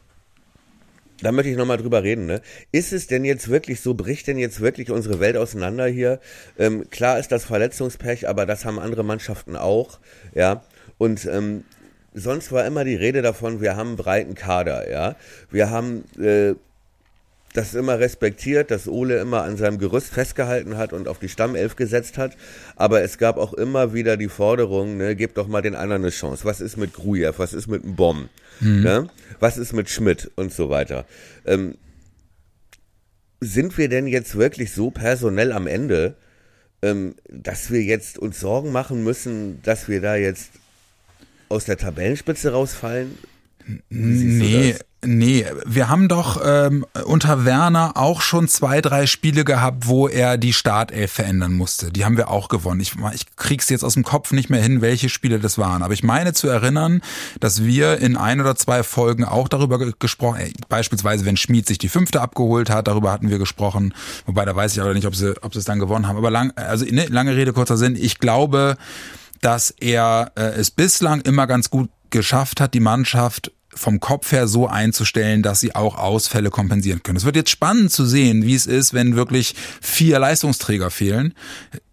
da 1.22 1.32
möchte 1.32 1.50
ich 1.50 1.56
nochmal 1.56 1.78
drüber 1.78 2.02
reden, 2.02 2.26
ne? 2.26 2.40
Ist 2.72 2.92
es 2.92 3.06
denn 3.06 3.24
jetzt 3.24 3.48
wirklich 3.48 3.80
so, 3.80 3.94
bricht 3.94 4.26
denn 4.26 4.38
jetzt 4.38 4.60
wirklich 4.60 4.90
unsere 4.90 5.20
Welt 5.20 5.36
auseinander 5.36 5.86
hier? 5.86 6.20
Ähm, 6.58 6.88
klar 6.90 7.18
ist 7.18 7.32
das 7.32 7.44
Verletzungspech, 7.44 8.28
aber 8.28 8.46
das 8.46 8.64
haben 8.64 8.78
andere 8.78 9.02
Mannschaften 9.02 9.56
auch, 9.56 9.98
ja? 10.34 10.62
Und 10.98 11.26
ähm, 11.26 11.64
sonst 12.14 12.52
war 12.52 12.66
immer 12.66 12.84
die 12.84 12.94
Rede 12.94 13.22
davon, 13.22 13.60
wir 13.60 13.76
haben 13.76 13.88
einen 13.88 13.96
breiten 13.96 14.34
Kader, 14.34 14.90
ja? 14.90 15.16
Wir 15.50 15.70
haben 15.70 16.04
äh, 16.20 16.54
das 17.52 17.74
immer 17.74 17.98
respektiert, 17.98 18.70
dass 18.70 18.86
Ole 18.86 19.18
immer 19.18 19.42
an 19.42 19.56
seinem 19.56 19.78
Gerüst 19.78 20.12
festgehalten 20.12 20.76
hat 20.76 20.92
und 20.92 21.08
auf 21.08 21.18
die 21.18 21.28
Stammelf 21.28 21.74
gesetzt 21.74 22.16
hat. 22.16 22.36
Aber 22.76 23.02
es 23.02 23.18
gab 23.18 23.38
auch 23.38 23.52
immer 23.54 23.92
wieder 23.92 24.16
die 24.16 24.28
Forderung, 24.28 24.96
ne, 24.96 25.16
gebt 25.16 25.36
doch 25.36 25.48
mal 25.48 25.62
den 25.62 25.74
anderen 25.74 26.02
eine 26.02 26.10
Chance. 26.10 26.44
Was 26.44 26.60
ist 26.60 26.76
mit 26.76 26.94
Grujew? 26.94 27.32
Was 27.38 27.52
ist 27.52 27.66
mit 27.66 27.96
Bomb? 27.96 28.28
Mhm. 28.60 28.82
Ne? 28.82 29.10
Was 29.40 29.58
ist 29.58 29.72
mit 29.72 29.88
Schmidt 29.90 30.30
und 30.36 30.52
so 30.52 30.70
weiter? 30.70 31.06
Ähm, 31.44 31.74
sind 33.40 33.76
wir 33.78 33.88
denn 33.88 34.06
jetzt 34.06 34.36
wirklich 34.36 34.72
so 34.72 34.90
personell 34.90 35.52
am 35.52 35.66
Ende, 35.66 36.14
ähm, 36.82 37.14
dass 37.28 37.70
wir 37.70 37.82
jetzt 37.82 38.18
uns 38.18 38.38
Sorgen 38.38 38.70
machen 38.70 39.02
müssen, 39.02 39.60
dass 39.62 39.88
wir 39.88 40.00
da 40.00 40.14
jetzt 40.14 40.50
aus 41.48 41.64
der 41.64 41.78
Tabellenspitze 41.78 42.52
rausfallen? 42.52 43.18
Nee, 43.88 44.76
Nee, 45.02 45.46
wir 45.64 45.88
haben 45.88 46.08
doch 46.08 46.42
ähm, 46.44 46.84
unter 47.06 47.46
Werner 47.46 47.92
auch 47.96 48.20
schon 48.20 48.48
zwei, 48.48 48.82
drei 48.82 49.06
Spiele 49.06 49.44
gehabt, 49.44 49.86
wo 49.86 50.08
er 50.08 50.36
die 50.36 50.52
Startelf 50.52 51.12
verändern 51.12 51.54
musste. 51.54 51.90
Die 51.90 52.04
haben 52.04 52.18
wir 52.18 52.28
auch 52.28 52.48
gewonnen. 52.48 52.80
Ich, 52.80 52.92
ich 53.14 53.24
krieg's 53.36 53.70
jetzt 53.70 53.82
aus 53.82 53.94
dem 53.94 54.04
Kopf 54.04 54.32
nicht 54.32 54.50
mehr 54.50 54.62
hin, 54.62 54.82
welche 54.82 55.08
Spiele 55.08 55.40
das 55.40 55.56
waren. 55.56 55.82
Aber 55.82 55.94
ich 55.94 56.02
meine 56.02 56.34
zu 56.34 56.48
erinnern, 56.48 57.00
dass 57.40 57.64
wir 57.64 57.98
in 57.98 58.18
ein 58.18 58.42
oder 58.42 58.56
zwei 58.56 58.82
Folgen 58.82 59.24
auch 59.24 59.48
darüber 59.48 59.78
gesprochen, 59.78 60.40
äh, 60.40 60.52
beispielsweise 60.68 61.24
wenn 61.24 61.38
Schmid 61.38 61.66
sich 61.66 61.78
die 61.78 61.88
fünfte 61.88 62.20
abgeholt 62.20 62.68
hat, 62.68 62.86
darüber 62.86 63.10
hatten 63.10 63.30
wir 63.30 63.38
gesprochen. 63.38 63.94
Wobei 64.26 64.44
da 64.44 64.54
weiß 64.54 64.74
ich 64.74 64.82
aber 64.82 64.92
nicht, 64.92 65.06
ob 65.06 65.16
sie, 65.16 65.34
ob 65.42 65.54
sie 65.54 65.60
es 65.60 65.64
dann 65.64 65.78
gewonnen 65.78 66.08
haben. 66.08 66.18
Aber 66.18 66.30
lang, 66.30 66.52
also 66.56 66.84
ne, 66.84 67.06
lange 67.06 67.34
Rede 67.34 67.54
kurzer 67.54 67.78
Sinn. 67.78 67.96
Ich 67.98 68.18
glaube, 68.18 68.76
dass 69.40 69.70
er 69.70 70.32
äh, 70.34 70.42
es 70.42 70.70
bislang 70.70 71.22
immer 71.22 71.46
ganz 71.46 71.70
gut 71.70 71.88
geschafft 72.10 72.60
hat, 72.60 72.74
die 72.74 72.80
Mannschaft 72.80 73.52
vom 73.80 73.98
Kopf 73.98 74.30
her 74.30 74.46
so 74.46 74.66
einzustellen, 74.66 75.42
dass 75.42 75.58
sie 75.60 75.74
auch 75.74 75.96
Ausfälle 75.96 76.50
kompensieren 76.50 77.02
können. 77.02 77.16
Es 77.16 77.24
wird 77.24 77.36
jetzt 77.36 77.48
spannend 77.48 77.90
zu 77.90 78.04
sehen, 78.04 78.44
wie 78.44 78.54
es 78.54 78.66
ist, 78.66 78.92
wenn 78.92 79.16
wirklich 79.16 79.54
vier 79.80 80.18
Leistungsträger 80.18 80.90
fehlen. 80.90 81.32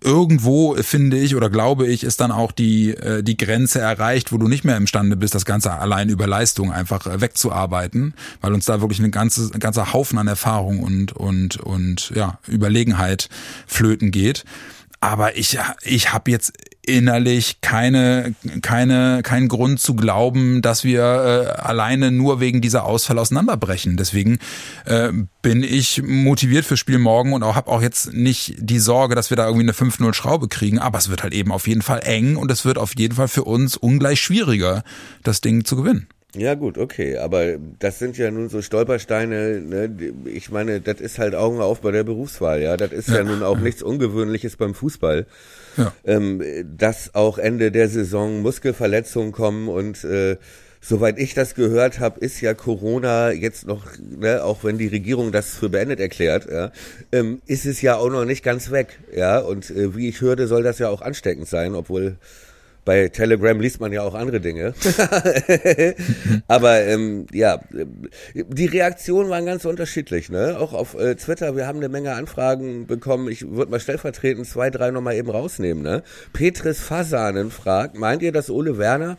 Irgendwo 0.03 0.75
finde 0.75 1.17
ich 1.17 1.35
oder 1.35 1.49
glaube 1.49 1.87
ich, 1.87 2.03
ist 2.03 2.19
dann 2.19 2.31
auch 2.31 2.51
die 2.51 2.89
äh, 2.89 3.23
die 3.23 3.37
Grenze 3.37 3.79
erreicht, 3.79 4.33
wo 4.33 4.37
du 4.37 4.49
nicht 4.49 4.65
mehr 4.65 4.75
imstande 4.75 5.15
bist, 5.15 5.33
das 5.33 5.45
Ganze 5.45 5.71
allein 5.71 6.09
über 6.09 6.27
Leistung 6.27 6.73
einfach 6.73 7.07
äh, 7.07 7.21
wegzuarbeiten, 7.21 8.13
weil 8.41 8.53
uns 8.53 8.65
da 8.65 8.81
wirklich 8.81 8.99
ein 8.99 9.09
ganzes 9.11 9.53
ein 9.53 9.61
ganzer 9.61 9.93
Haufen 9.93 10.17
an 10.17 10.27
Erfahrung 10.27 10.83
und 10.83 11.13
und 11.13 11.55
und 11.57 12.11
ja 12.13 12.37
Überlegenheit 12.47 13.29
flöten 13.65 14.11
geht. 14.11 14.43
Aber 14.99 15.37
ich 15.37 15.57
ich 15.83 16.11
habe 16.11 16.31
jetzt 16.31 16.51
innerlich 16.87 17.61
keine, 17.61 18.33
keine, 18.61 19.21
keinen 19.23 19.47
Grund 19.47 19.79
zu 19.79 19.95
glauben, 19.95 20.61
dass 20.61 20.83
wir 20.83 21.01
äh, 21.01 21.61
alleine 21.61 22.11
nur 22.11 22.39
wegen 22.39 22.61
dieser 22.61 22.85
Ausfälle 22.85 23.21
auseinanderbrechen. 23.21 23.97
Deswegen 23.97 24.39
äh, 24.85 25.11
bin 25.41 25.63
ich 25.63 26.01
motiviert 26.03 26.65
fürs 26.65 26.79
Spiel 26.79 26.99
morgen 26.99 27.33
und 27.33 27.43
auch 27.43 27.55
habe 27.55 27.69
auch 27.69 27.81
jetzt 27.81 28.13
nicht 28.13 28.55
die 28.59 28.79
Sorge, 28.79 29.15
dass 29.15 29.29
wir 29.29 29.37
da 29.37 29.45
irgendwie 29.45 29.65
eine 29.65 29.73
5-0 29.73 30.13
Schraube 30.13 30.47
kriegen. 30.47 30.79
Aber 30.79 30.97
es 30.97 31.09
wird 31.09 31.23
halt 31.23 31.33
eben 31.33 31.51
auf 31.51 31.67
jeden 31.67 31.81
Fall 31.81 32.01
eng 32.03 32.37
und 32.37 32.49
es 32.51 32.63
wird 32.65 32.77
auf 32.77 32.97
jeden 32.97 33.15
Fall 33.15 33.27
für 33.27 33.43
uns 33.43 33.75
ungleich 33.75 34.21
schwieriger, 34.21 34.83
das 35.23 35.41
Ding 35.41 35.65
zu 35.65 35.75
gewinnen. 35.75 36.07
Ja 36.35 36.55
gut, 36.55 36.77
okay, 36.77 37.17
aber 37.17 37.57
das 37.79 37.99
sind 37.99 38.17
ja 38.17 38.29
nun 38.29 38.49
so 38.49 38.61
Stolpersteine, 38.61 39.61
ne? 39.61 40.13
ich 40.25 40.51
meine, 40.51 40.81
das 40.81 40.99
ist 40.99 41.19
halt 41.19 41.35
Augen 41.35 41.61
auf 41.61 41.81
bei 41.81 41.91
der 41.91 42.03
Berufswahl, 42.03 42.61
ja, 42.61 42.75
das 42.75 42.91
ist 42.91 43.07
ja, 43.07 43.17
ja 43.17 43.23
nun 43.23 43.43
auch 43.43 43.57
nichts 43.57 43.81
Ungewöhnliches 43.81 44.57
beim 44.57 44.73
Fußball 44.73 45.25
ja. 45.77 45.93
ähm, 46.03 46.43
dass 46.77 47.15
auch 47.15 47.37
Ende 47.37 47.71
der 47.71 47.87
Saison 47.87 48.41
Muskelverletzungen 48.41 49.31
kommen 49.31 49.69
und 49.69 50.03
äh, 50.03 50.37
soweit 50.81 51.17
ich 51.17 51.33
das 51.33 51.55
gehört 51.55 51.99
habe, 51.99 52.19
ist 52.19 52.41
ja 52.41 52.53
Corona 52.53 53.31
jetzt 53.31 53.65
noch, 53.65 53.85
ne, 53.99 54.43
auch 54.43 54.63
wenn 54.63 54.77
die 54.77 54.87
Regierung 54.87 55.31
das 55.31 55.55
für 55.55 55.69
beendet 55.69 55.99
erklärt, 55.99 56.47
ja, 56.51 56.71
ähm, 57.11 57.41
ist 57.45 57.65
es 57.65 57.81
ja 57.81 57.95
auch 57.97 58.09
noch 58.09 58.25
nicht 58.25 58.43
ganz 58.43 58.71
weg. 58.71 58.99
Ja, 59.15 59.39
und 59.39 59.69
äh, 59.69 59.95
wie 59.95 60.09
ich 60.09 60.21
hörte, 60.21 60.47
soll 60.47 60.63
das 60.63 60.79
ja 60.79 60.89
auch 60.89 61.01
ansteckend 61.01 61.47
sein, 61.47 61.75
obwohl 61.75 62.17
bei 62.87 63.09
Telegram 63.09 63.59
liest 63.59 63.81
man 63.81 63.91
ja 63.91 64.01
auch 64.01 64.13
andere 64.13 64.39
Dinge. 64.39 64.73
Aber 66.47 66.81
ähm, 66.83 67.25
ja, 67.33 67.59
die 68.33 68.65
Reaktionen 68.65 69.29
waren 69.29 69.45
ganz 69.45 69.65
unterschiedlich. 69.65 70.29
Ne? 70.29 70.55
Auch 70.57 70.71
auf 70.71 70.93
äh, 70.93 71.15
Twitter, 71.15 71.57
wir 71.57 71.67
haben 71.67 71.79
eine 71.79 71.89
Menge 71.89 72.13
Anfragen 72.13 72.87
bekommen. 72.87 73.29
Ich 73.29 73.45
würde 73.45 73.71
mal 73.71 73.81
stellvertretend 73.81 74.47
zwei, 74.47 74.69
drei 74.69 74.91
nochmal 74.91 75.15
eben 75.15 75.29
rausnehmen. 75.29 75.83
Ne? 75.83 76.01
Petris 76.31 76.79
Fasanen 76.79 77.51
fragt, 77.51 77.97
meint 77.97 78.21
ihr, 78.21 78.31
dass 78.31 78.49
Ole 78.49 78.77
Werner 78.77 79.17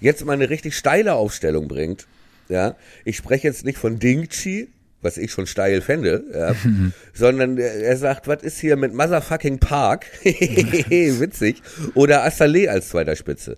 jetzt 0.00 0.24
mal 0.24 0.32
eine 0.32 0.48
richtig 0.48 0.74
steile 0.74 1.12
Aufstellung 1.12 1.68
bringt? 1.68 2.06
Ja, 2.48 2.74
ich 3.04 3.18
spreche 3.18 3.46
jetzt 3.46 3.66
nicht 3.66 3.76
von 3.76 3.98
Dingchi, 3.98 4.70
was 5.02 5.16
ich 5.16 5.30
schon 5.32 5.46
steil 5.46 5.80
fände, 5.80 6.24
ja, 6.32 6.54
sondern 7.14 7.58
er 7.58 7.96
sagt, 7.96 8.28
was 8.28 8.42
ist 8.42 8.58
hier 8.58 8.76
mit 8.76 8.94
Motherfucking 8.94 9.58
Park? 9.58 10.06
Witzig. 10.22 11.62
Oder 11.94 12.24
Assalé 12.26 12.68
als 12.68 12.90
zweiter 12.90 13.16
Spitze. 13.16 13.56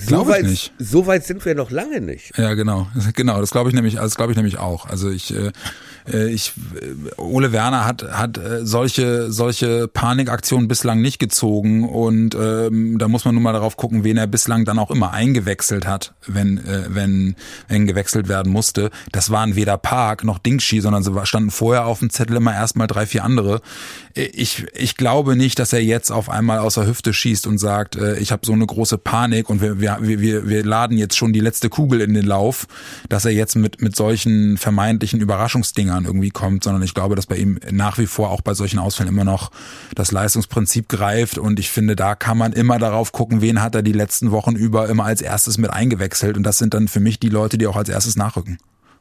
So 0.00 0.06
Glaube 0.06 0.30
ich 0.30 0.36
weit, 0.36 0.44
nicht. 0.46 0.72
so 0.78 1.06
weit 1.08 1.24
sind 1.26 1.44
wir 1.44 1.56
noch 1.56 1.70
lange 1.72 2.00
nicht. 2.00 2.36
Ja, 2.38 2.54
genau, 2.54 2.86
genau. 3.14 3.40
Das 3.40 3.50
glaube 3.50 3.68
ich 3.68 3.74
nämlich, 3.74 3.96
das 3.96 4.14
glaube 4.14 4.30
ich 4.32 4.36
nämlich 4.36 4.58
auch. 4.58 4.86
Also 4.86 5.10
ich, 5.10 5.34
äh, 5.34 5.50
äh, 6.12 6.28
ich, 6.28 6.52
äh, 6.80 7.20
Ole 7.20 7.50
Werner 7.50 7.84
hat 7.84 8.04
hat 8.04 8.38
äh, 8.38 8.64
solche 8.64 9.32
solche 9.32 9.88
Panikaktionen 9.88 10.68
bislang 10.68 11.00
nicht 11.00 11.18
gezogen 11.18 11.88
und 11.88 12.36
ähm, 12.36 12.98
da 12.98 13.08
muss 13.08 13.24
man 13.24 13.34
nun 13.34 13.42
mal 13.42 13.52
darauf 13.52 13.76
gucken, 13.76 14.04
wen 14.04 14.16
er 14.16 14.28
bislang 14.28 14.64
dann 14.64 14.78
auch 14.78 14.92
immer 14.92 15.12
eingewechselt 15.12 15.84
hat, 15.88 16.14
wenn 16.28 16.58
äh, 16.58 16.84
wenn 16.90 17.34
wenn 17.66 17.88
gewechselt 17.88 18.28
werden 18.28 18.52
musste. 18.52 18.90
Das 19.10 19.30
waren 19.30 19.56
weder 19.56 19.78
Park 19.78 20.22
noch 20.22 20.38
Dingshi, 20.38 20.80
sondern 20.80 21.02
sie 21.02 21.12
standen 21.26 21.50
vorher 21.50 21.86
auf 21.86 21.98
dem 21.98 22.10
Zettel 22.10 22.36
immer 22.36 22.54
erstmal 22.54 22.86
drei 22.86 23.04
vier 23.04 23.24
andere. 23.24 23.62
Ich 24.14 24.64
ich 24.74 24.96
glaube 24.96 25.34
nicht, 25.34 25.58
dass 25.58 25.72
er 25.72 25.82
jetzt 25.82 26.12
auf 26.12 26.30
einmal 26.30 26.60
aus 26.60 26.74
der 26.74 26.86
Hüfte 26.86 27.12
schießt 27.12 27.48
und 27.48 27.58
sagt, 27.58 27.96
äh, 27.96 28.16
ich 28.18 28.30
habe 28.30 28.46
so 28.46 28.52
eine 28.52 28.64
große 28.66 28.96
Panik 28.98 29.50
und 29.50 29.60
wir, 29.60 29.80
wir 29.80 29.87
wir, 30.00 30.20
wir, 30.20 30.48
wir 30.48 30.64
laden 30.64 30.98
jetzt 30.98 31.16
schon 31.16 31.32
die 31.32 31.40
letzte 31.40 31.68
Kugel 31.68 32.00
in 32.00 32.14
den 32.14 32.26
Lauf, 32.26 32.66
dass 33.08 33.24
er 33.24 33.32
jetzt 33.32 33.56
mit, 33.56 33.80
mit 33.80 33.96
solchen 33.96 34.58
vermeintlichen 34.58 35.20
Überraschungsdingern 35.20 36.04
irgendwie 36.04 36.30
kommt, 36.30 36.64
sondern 36.64 36.82
ich 36.82 36.94
glaube, 36.94 37.16
dass 37.16 37.26
bei 37.26 37.36
ihm 37.36 37.58
nach 37.70 37.98
wie 37.98 38.06
vor 38.06 38.30
auch 38.30 38.40
bei 38.40 38.54
solchen 38.54 38.78
Ausfällen 38.78 39.08
immer 39.08 39.24
noch 39.24 39.50
das 39.94 40.12
Leistungsprinzip 40.12 40.88
greift 40.88 41.38
und 41.38 41.58
ich 41.58 41.70
finde, 41.70 41.96
da 41.96 42.14
kann 42.14 42.38
man 42.38 42.52
immer 42.52 42.78
darauf 42.78 43.12
gucken, 43.12 43.40
wen 43.40 43.62
hat 43.62 43.74
er 43.74 43.82
die 43.82 43.92
letzten 43.92 44.30
Wochen 44.30 44.54
über 44.54 44.88
immer 44.88 45.04
als 45.04 45.22
erstes 45.22 45.58
mit 45.58 45.70
eingewechselt 45.70 46.36
und 46.36 46.42
das 46.42 46.58
sind 46.58 46.74
dann 46.74 46.88
für 46.88 47.00
mich 47.00 47.18
die 47.18 47.28
Leute, 47.28 47.58
die 47.58 47.66
auch 47.66 47.76
als 47.76 47.88
erstes 47.88 48.16
nachrücken. 48.16 48.58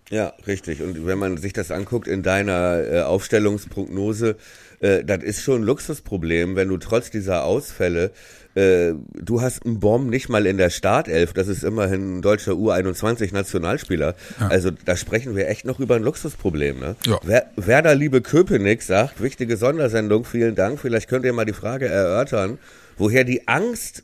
Ja, 0.10 0.34
richtig. 0.46 0.82
Und 0.82 1.06
wenn 1.06 1.20
man 1.20 1.38
sich 1.38 1.52
das 1.52 1.70
anguckt 1.70 2.08
in 2.08 2.24
deiner 2.24 2.80
äh, 2.80 3.02
Aufstellungsprognose, 3.02 4.38
äh, 4.80 5.04
das 5.04 5.24
ist 5.24 5.42
schon 5.42 5.62
ein 5.62 5.66
Luxusproblem, 5.66 6.56
wenn 6.56 6.70
du 6.70 6.78
trotz 6.78 7.10
dieser 7.10 7.44
Ausfälle 7.44 8.12
äh, 8.58 8.96
du 9.14 9.42
hast 9.42 9.68
einen 9.68 9.80
Bomb 9.80 10.10
nicht 10.10 10.30
mal 10.30 10.48
in 10.48 10.58
der 10.58 10.72
Startelf, 10.72 11.32
das 11.32 11.48
ist 11.48 11.64
immerhin 11.64 12.18
ein 12.18 12.22
deutscher 12.24 12.54
U21-Nationalspieler. 12.54 14.16
Ja. 14.40 14.48
Also 14.48 14.72
da 14.72 14.98
sprechen 14.98 15.36
wir 15.36 15.48
echt 15.48 15.64
noch 15.64 15.80
über 15.80 15.96
ein 15.96 16.02
Luxusproblem. 16.02 16.80
Ne? 16.80 16.96
Ja. 17.06 17.20
Wer, 17.24 17.52
Werder 17.56 17.94
Liebe 17.94 18.22
Köpenick 18.22 18.82
sagt, 18.82 19.22
wichtige 19.22 19.58
Sondersendung, 19.58 20.26
vielen 20.26 20.56
Dank. 20.56 20.80
Vielleicht 20.80 21.08
könnt 21.08 21.24
ihr 21.26 21.34
mal 21.34 21.46
die 21.46 21.54
Frage 21.54 21.88
erörtern, 21.88 22.58
woher 22.98 23.24
die 23.24 23.48
Angst 23.48 24.02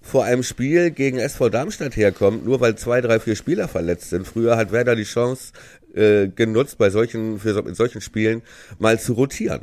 vor 0.00 0.24
einem 0.24 0.42
Spiel 0.42 0.90
gegen 0.90 1.18
SV 1.18 1.48
Darmstadt 1.48 1.94
herkommt, 1.94 2.44
nur 2.44 2.60
weil 2.60 2.74
zwei, 2.74 3.00
drei, 3.00 3.20
vier 3.20 3.36
Spieler 3.36 3.68
verletzt 3.68 4.10
sind. 4.10 4.26
Früher 4.26 4.56
hat 4.56 4.72
Werder 4.72 4.96
die 4.96 5.04
Chance 5.04 5.52
äh, 5.94 6.26
genutzt, 6.26 6.78
bei 6.78 6.90
solchen, 6.90 7.38
für, 7.38 7.56
in 7.64 7.74
solchen 7.74 8.00
Spielen 8.00 8.42
mal 8.80 8.98
zu 8.98 9.12
rotieren. 9.12 9.60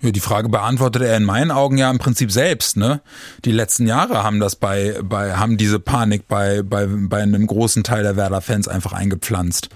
Ja, 0.00 0.10
die 0.10 0.20
Frage 0.20 0.48
beantwortet 0.48 1.02
er 1.02 1.16
in 1.16 1.24
meinen 1.24 1.50
Augen 1.50 1.78
ja 1.78 1.90
im 1.90 1.98
Prinzip 1.98 2.30
selbst, 2.30 2.76
ne? 2.76 3.00
Die 3.44 3.52
letzten 3.52 3.86
Jahre 3.86 4.22
haben 4.22 4.40
das 4.40 4.56
bei, 4.56 4.98
bei, 5.02 5.34
haben 5.34 5.56
diese 5.56 5.80
Panik 5.80 6.28
bei, 6.28 6.62
bei, 6.62 6.86
bei 6.86 7.22
einem 7.22 7.46
großen 7.46 7.82
Teil 7.84 8.02
der 8.02 8.16
Werder-Fans 8.16 8.68
einfach 8.68 8.92
eingepflanzt. 8.92 9.68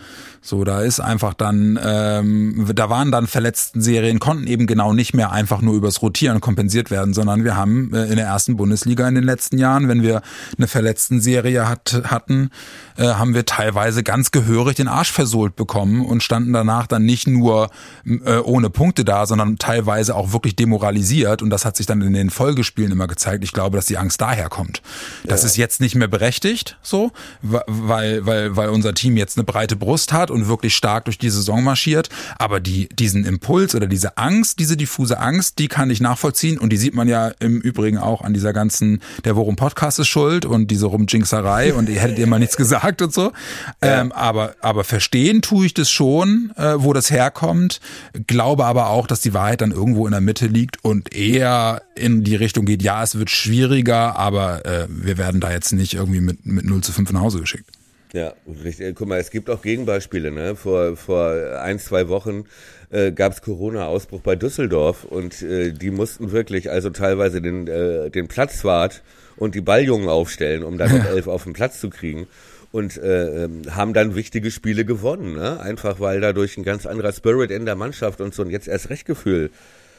So, 0.42 0.64
da 0.64 0.80
ist 0.80 1.00
einfach 1.00 1.34
dann, 1.34 1.78
ähm, 1.84 2.66
da 2.74 2.88
waren 2.88 3.12
dann 3.12 3.26
verletzten 3.26 3.82
Serien, 3.82 4.20
konnten 4.20 4.46
eben 4.46 4.66
genau 4.66 4.94
nicht 4.94 5.12
mehr 5.12 5.32
einfach 5.32 5.60
nur 5.60 5.74
übers 5.74 6.00
Rotieren 6.00 6.40
kompensiert 6.40 6.90
werden, 6.90 7.12
sondern 7.12 7.44
wir 7.44 7.56
haben 7.56 7.92
äh, 7.92 8.06
in 8.06 8.16
der 8.16 8.24
ersten 8.24 8.56
Bundesliga 8.56 9.06
in 9.06 9.14
den 9.14 9.24
letzten 9.24 9.58
Jahren, 9.58 9.88
wenn 9.88 10.02
wir 10.02 10.22
eine 10.56 10.66
verletzten 10.66 11.20
Serie 11.20 11.68
hat, 11.68 12.02
hatten, 12.04 12.50
äh, 12.96 13.04
haben 13.04 13.34
wir 13.34 13.44
teilweise 13.44 14.02
ganz 14.02 14.30
gehörig 14.30 14.76
den 14.76 14.88
Arsch 14.88 15.12
versohlt 15.12 15.56
bekommen 15.56 16.06
und 16.06 16.22
standen 16.22 16.54
danach 16.54 16.86
dann 16.86 17.04
nicht 17.04 17.26
nur 17.26 17.68
äh, 18.06 18.38
ohne 18.38 18.70
Punkte 18.70 19.04
da, 19.04 19.26
sondern 19.26 19.58
teilweise 19.58 20.16
auch 20.16 20.32
wirklich 20.32 20.56
demoralisiert 20.56 21.42
und 21.42 21.50
das 21.50 21.66
hat 21.66 21.76
sich 21.76 21.84
dann 21.84 22.00
in 22.00 22.14
den 22.14 22.30
Folgespielen 22.30 22.92
immer 22.92 23.08
gezeigt. 23.08 23.44
Ich 23.44 23.52
glaube, 23.52 23.76
dass 23.76 23.84
die 23.86 23.98
Angst 23.98 24.22
daher 24.22 24.48
kommt. 24.48 24.80
Das 25.24 25.42
ja. 25.42 25.48
ist 25.48 25.56
jetzt 25.58 25.82
nicht 25.82 25.96
mehr 25.96 26.08
berechtigt, 26.08 26.78
so, 26.80 27.12
weil, 27.42 28.24
weil, 28.24 28.56
weil 28.56 28.70
unser 28.70 28.94
Team 28.94 29.18
jetzt 29.18 29.36
eine 29.36 29.44
breite 29.44 29.76
Brust 29.76 30.14
hat 30.14 30.29
und 30.30 30.48
wirklich 30.48 30.74
stark 30.74 31.04
durch 31.04 31.18
die 31.18 31.30
Saison 31.30 31.62
marschiert. 31.62 32.08
Aber 32.38 32.60
die, 32.60 32.88
diesen 32.88 33.24
Impuls 33.24 33.74
oder 33.74 33.86
diese 33.86 34.16
Angst, 34.16 34.58
diese 34.58 34.76
diffuse 34.76 35.18
Angst, 35.18 35.58
die 35.58 35.68
kann 35.68 35.90
ich 35.90 36.00
nachvollziehen. 36.00 36.58
Und 36.58 36.70
die 36.70 36.76
sieht 36.76 36.94
man 36.94 37.08
ja 37.08 37.32
im 37.40 37.60
Übrigen 37.60 37.98
auch 37.98 38.22
an 38.22 38.34
dieser 38.34 38.52
ganzen, 38.52 39.00
der 39.24 39.36
Worum 39.36 39.56
Podcast 39.56 39.98
ist 39.98 40.08
schuld 40.08 40.44
und 40.44 40.70
diese 40.70 40.86
Rumjinxerei 40.86 41.74
und 41.74 41.88
ihr 41.88 42.00
hättet 42.00 42.18
ihr 42.18 42.26
mal 42.26 42.38
nichts 42.38 42.56
gesagt 42.56 43.02
und 43.02 43.12
so. 43.12 43.32
Ja. 43.82 44.00
Ähm, 44.00 44.12
aber, 44.12 44.56
aber 44.60 44.84
verstehen 44.84 45.42
tue 45.42 45.64
ich 45.64 45.74
das 45.74 45.90
schon, 45.90 46.52
äh, 46.56 46.74
wo 46.76 46.92
das 46.92 47.10
herkommt. 47.10 47.80
Glaube 48.26 48.66
aber 48.66 48.88
auch, 48.88 49.06
dass 49.06 49.20
die 49.20 49.32
Wahrheit 49.32 49.60
dann 49.60 49.70
irgendwo 49.70 50.06
in 50.06 50.12
der 50.12 50.20
Mitte 50.20 50.46
liegt 50.46 50.84
und 50.84 51.14
eher 51.14 51.82
in 51.94 52.24
die 52.24 52.36
Richtung 52.36 52.66
geht, 52.66 52.82
ja, 52.82 53.02
es 53.02 53.18
wird 53.18 53.30
schwieriger, 53.30 54.16
aber 54.16 54.66
äh, 54.66 54.86
wir 54.88 55.18
werden 55.18 55.40
da 55.40 55.50
jetzt 55.50 55.72
nicht 55.72 55.94
irgendwie 55.94 56.20
mit, 56.20 56.44
mit 56.46 56.64
0 56.64 56.82
zu 56.82 56.92
5 56.92 57.12
nach 57.12 57.20
Hause 57.20 57.40
geschickt. 57.40 57.70
Ja, 58.12 58.34
richtig. 58.64 58.96
Guck 58.96 59.08
mal, 59.08 59.20
es 59.20 59.30
gibt 59.30 59.50
auch 59.50 59.62
Gegenbeispiele. 59.62 60.30
Ne? 60.30 60.56
Vor, 60.56 60.96
vor 60.96 61.60
ein, 61.60 61.78
zwei 61.78 62.08
Wochen 62.08 62.44
äh, 62.90 63.12
gab 63.12 63.32
es 63.32 63.42
Corona-Ausbruch 63.42 64.20
bei 64.20 64.34
Düsseldorf 64.34 65.04
und 65.04 65.42
äh, 65.42 65.72
die 65.72 65.90
mussten 65.90 66.32
wirklich 66.32 66.70
also 66.70 66.90
teilweise 66.90 67.40
den, 67.40 67.68
äh, 67.68 68.10
den 68.10 68.26
Platzwart 68.26 69.02
und 69.36 69.54
die 69.54 69.60
Balljungen 69.60 70.08
aufstellen, 70.08 70.64
um 70.64 70.76
dann 70.76 71.06
elf 71.06 71.28
auf 71.28 71.44
den 71.44 71.52
Platz 71.52 71.80
zu 71.80 71.88
kriegen. 71.88 72.26
Und 72.72 72.98
äh, 72.98 73.44
ähm, 73.44 73.62
haben 73.70 73.94
dann 73.94 74.14
wichtige 74.14 74.52
Spiele 74.52 74.84
gewonnen, 74.84 75.34
ne? 75.34 75.58
Einfach 75.58 75.98
weil 75.98 76.20
dadurch 76.20 76.56
ein 76.56 76.62
ganz 76.62 76.86
anderer 76.86 77.12
Spirit 77.12 77.50
in 77.50 77.66
der 77.66 77.74
Mannschaft 77.74 78.20
und 78.20 78.32
so 78.32 78.42
ein 78.42 78.50
jetzt 78.50 78.68
erst 78.68 78.90
Rechtgefühl 78.90 79.50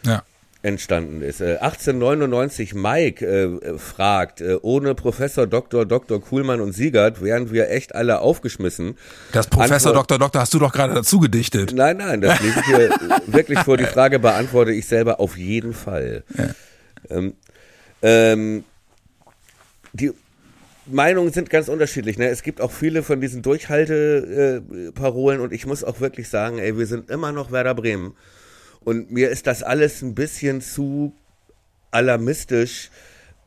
ja 0.05 0.23
entstanden 0.63 1.21
ist. 1.21 1.41
1899 1.41 2.71
äh, 2.71 2.75
Mike 2.75 3.25
äh, 3.25 3.77
fragt, 3.77 4.41
äh, 4.41 4.57
ohne 4.61 4.93
Professor 4.95 5.47
Dr. 5.47 5.85
Dr. 5.85 6.21
Kuhlmann 6.21 6.61
und 6.61 6.73
Siegert 6.73 7.23
wären 7.23 7.51
wir 7.51 7.69
echt 7.71 7.95
alle 7.95 8.19
aufgeschmissen. 8.19 8.97
Das 9.31 9.47
Professor 9.47 9.91
Antwort, 9.91 10.11
Dr. 10.11 10.19
Doktor 10.19 10.41
hast 10.41 10.53
du 10.53 10.59
doch 10.59 10.71
gerade 10.71 10.93
dazu 10.93 11.19
gedichtet. 11.19 11.73
Nein, 11.73 11.97
nein, 11.97 12.21
das 12.21 12.39
lese 12.41 12.59
ich 12.59 12.65
hier 12.65 12.89
wirklich 13.27 13.59
vor. 13.59 13.77
Die 13.77 13.85
Frage 13.85 14.19
beantworte 14.19 14.71
ich 14.71 14.85
selber 14.85 15.19
auf 15.19 15.37
jeden 15.37 15.73
Fall. 15.73 16.23
Ja. 16.37 16.49
Ähm, 17.09 17.33
ähm, 18.03 18.63
die 19.93 20.11
Meinungen 20.85 21.31
sind 21.31 21.49
ganz 21.49 21.69
unterschiedlich. 21.69 22.17
Ne? 22.17 22.27
Es 22.27 22.43
gibt 22.43 22.61
auch 22.61 22.71
viele 22.71 23.01
von 23.03 23.19
diesen 23.21 23.41
Durchhalteparolen 23.41 25.39
äh, 25.39 25.43
und 25.43 25.53
ich 25.53 25.65
muss 25.65 25.83
auch 25.83 25.99
wirklich 25.99 26.29
sagen, 26.29 26.59
ey, 26.59 26.77
wir 26.77 26.85
sind 26.85 27.09
immer 27.09 27.31
noch 27.31 27.51
Werder 27.51 27.73
Bremen. 27.75 28.15
Und 28.83 29.11
mir 29.11 29.29
ist 29.29 29.47
das 29.47 29.63
alles 29.63 30.01
ein 30.01 30.15
bisschen 30.15 30.61
zu 30.61 31.13
alarmistisch, 31.91 32.89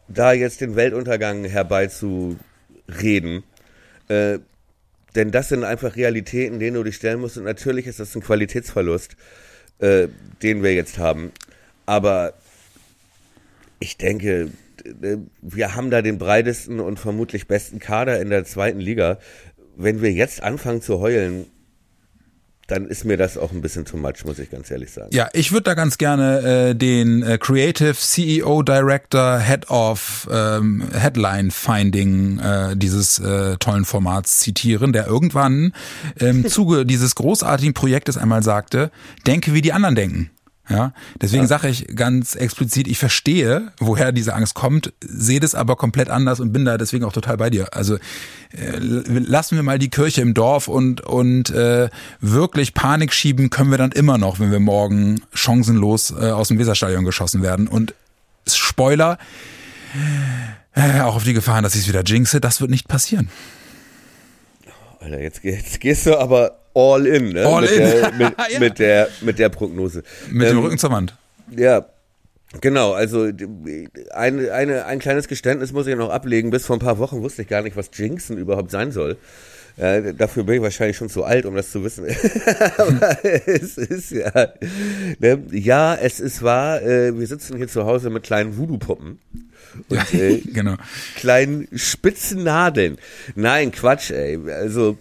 da 0.08 0.32
jetzt 0.32 0.60
den 0.60 0.76
Weltuntergang 0.76 1.44
herbeizureden. 1.44 3.42
Äh, 4.08 4.38
denn 5.14 5.30
das 5.30 5.48
sind 5.48 5.64
einfach 5.64 5.96
Realitäten, 5.96 6.58
denen 6.58 6.74
du 6.76 6.82
dich 6.82 6.96
stellen 6.96 7.20
musst. 7.20 7.38
Und 7.38 7.44
natürlich 7.44 7.86
ist 7.86 8.00
das 8.00 8.14
ein 8.14 8.22
Qualitätsverlust, 8.22 9.16
äh, 9.78 10.08
den 10.42 10.62
wir 10.62 10.74
jetzt 10.74 10.98
haben. 10.98 11.32
Aber 11.86 12.34
ich 13.80 13.96
denke, 13.96 14.50
wir 15.40 15.74
haben 15.74 15.90
da 15.90 16.02
den 16.02 16.18
breitesten 16.18 16.80
und 16.80 16.98
vermutlich 16.98 17.46
besten 17.46 17.78
Kader 17.78 18.20
in 18.20 18.30
der 18.30 18.44
zweiten 18.44 18.80
Liga. 18.80 19.18
Wenn 19.76 20.02
wir 20.02 20.12
jetzt 20.12 20.42
anfangen 20.42 20.82
zu 20.82 21.00
heulen, 21.00 21.46
dann 22.66 22.86
ist 22.86 23.04
mir 23.04 23.16
das 23.16 23.36
auch 23.36 23.52
ein 23.52 23.60
bisschen 23.60 23.84
too 23.84 23.96
much, 23.96 24.24
muss 24.24 24.38
ich 24.38 24.50
ganz 24.50 24.70
ehrlich 24.70 24.90
sagen. 24.90 25.08
Ja, 25.12 25.28
ich 25.32 25.52
würde 25.52 25.64
da 25.64 25.74
ganz 25.74 25.98
gerne 25.98 26.70
äh, 26.70 26.74
den 26.74 27.22
äh, 27.22 27.38
Creative 27.38 27.94
CEO 27.94 28.62
Director 28.62 29.38
Head 29.38 29.70
of 29.70 30.28
ähm, 30.30 30.82
Headline 30.92 31.50
Finding 31.50 32.38
äh, 32.38 32.76
dieses 32.76 33.18
äh, 33.18 33.56
tollen 33.58 33.84
Formats 33.84 34.40
zitieren, 34.40 34.92
der 34.92 35.06
irgendwann 35.06 35.72
im 36.16 36.46
Zuge 36.48 36.86
dieses 36.86 37.14
großartigen 37.14 37.74
Projektes 37.74 38.16
einmal 38.16 38.42
sagte, 38.42 38.90
denke 39.26 39.54
wie 39.54 39.62
die 39.62 39.72
anderen 39.72 39.94
denken. 39.94 40.30
Ja, 40.68 40.94
deswegen 41.20 41.42
ja. 41.42 41.48
sage 41.48 41.68
ich 41.68 41.94
ganz 41.94 42.36
explizit, 42.36 42.88
ich 42.88 42.98
verstehe, 42.98 43.72
woher 43.78 44.12
diese 44.12 44.34
Angst 44.34 44.54
kommt, 44.54 44.94
sehe 45.04 45.38
das 45.38 45.54
aber 45.54 45.76
komplett 45.76 46.08
anders 46.08 46.40
und 46.40 46.52
bin 46.52 46.64
da 46.64 46.78
deswegen 46.78 47.04
auch 47.04 47.12
total 47.12 47.36
bei 47.36 47.50
dir. 47.50 47.74
Also 47.74 47.96
äh, 47.96 48.78
lassen 48.78 49.56
wir 49.56 49.62
mal 49.62 49.78
die 49.78 49.90
Kirche 49.90 50.22
im 50.22 50.32
Dorf 50.32 50.68
und 50.68 51.02
und 51.02 51.50
äh, 51.50 51.90
wirklich 52.20 52.72
Panik 52.72 53.12
schieben 53.12 53.50
können 53.50 53.70
wir 53.70 53.78
dann 53.78 53.92
immer 53.92 54.16
noch, 54.16 54.40
wenn 54.40 54.50
wir 54.50 54.60
morgen 54.60 55.20
chancenlos 55.34 56.12
äh, 56.12 56.30
aus 56.30 56.48
dem 56.48 56.58
Weserstadion 56.58 57.04
geschossen 57.04 57.42
werden. 57.42 57.68
Und 57.68 57.94
Spoiler, 58.46 59.18
äh, 60.74 61.00
auch 61.02 61.16
auf 61.16 61.24
die 61.24 61.34
Gefahren, 61.34 61.62
dass 61.62 61.74
ich 61.74 61.82
es 61.82 61.88
wieder 61.88 62.04
jinxe, 62.04 62.40
das 62.40 62.62
wird 62.62 62.70
nicht 62.70 62.88
passieren. 62.88 63.28
Alter, 65.00 65.20
jetzt, 65.20 65.44
jetzt 65.44 65.80
gehst 65.80 66.06
du 66.06 66.18
aber 66.18 66.58
all 66.74 67.06
in, 67.06 67.30
ne? 67.30 67.46
All 67.46 67.62
mit 67.62 67.70
in. 67.72 67.78
Der, 67.80 68.12
mit, 68.18 68.34
Ja. 68.50 68.58
mit, 68.60 68.78
der, 68.78 69.08
mit 69.22 69.38
der 69.38 69.48
Prognose. 69.48 70.02
Mit 70.30 70.48
dem 70.48 70.58
Ähm, 70.58 70.64
Rücken 70.64 70.78
zur 70.78 70.90
Wand. 70.90 71.14
Ja, 71.56 71.86
genau. 72.60 72.92
Also 72.92 73.30
ein, 74.12 74.50
eine, 74.50 74.84
ein 74.86 74.98
kleines 74.98 75.28
Geständnis 75.28 75.72
muss 75.72 75.86
ich 75.86 75.96
noch 75.96 76.10
ablegen. 76.10 76.50
Bis 76.50 76.66
vor 76.66 76.76
ein 76.76 76.80
paar 76.80 76.98
Wochen 76.98 77.22
wusste 77.22 77.42
ich 77.42 77.48
gar 77.48 77.62
nicht, 77.62 77.76
was 77.76 77.90
Jinxen 77.94 78.38
überhaupt 78.38 78.70
sein 78.70 78.92
soll. 78.92 79.16
Äh, 79.76 80.14
dafür 80.14 80.44
bin 80.44 80.54
ich 80.56 80.62
wahrscheinlich 80.62 80.96
schon 80.96 81.08
zu 81.08 81.24
alt, 81.24 81.46
um 81.46 81.56
das 81.56 81.70
zu 81.72 81.82
wissen. 81.82 82.06
Aber 82.78 83.18
es 83.24 83.76
ist 83.76 84.12
ja, 84.12 84.30
ne? 85.18 85.42
ja, 85.50 85.96
es 85.96 86.20
ist 86.20 86.42
wahr. 86.44 86.80
Äh, 86.80 87.18
wir 87.18 87.26
sitzen 87.26 87.56
hier 87.56 87.66
zu 87.66 87.84
Hause 87.84 88.08
mit 88.10 88.22
kleinen 88.22 88.56
Voodoo-Puppen 88.56 89.18
und 89.88 90.14
äh, 90.14 90.38
genau. 90.38 90.76
kleinen 91.16 91.66
spitzen 91.74 92.44
Nadeln. 92.44 92.98
Nein, 93.34 93.72
Quatsch, 93.72 94.12
ey. 94.12 94.38
Also, 94.48 94.96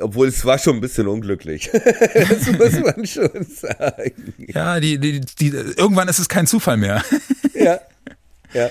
obwohl 0.00 0.28
es 0.28 0.44
war 0.44 0.58
schon 0.58 0.76
ein 0.76 0.80
bisschen 0.80 1.08
unglücklich. 1.08 1.70
das 1.72 2.46
muss 2.52 2.72
man 2.80 3.06
schon 3.06 3.44
sagen. 3.44 4.34
Ja, 4.38 4.80
die, 4.80 4.98
die, 4.98 5.20
die, 5.20 5.48
irgendwann 5.48 6.08
ist 6.08 6.18
es 6.18 6.28
kein 6.28 6.46
Zufall 6.46 6.76
mehr. 6.76 7.02
Ja. 7.54 7.80
Ja. 8.54 8.70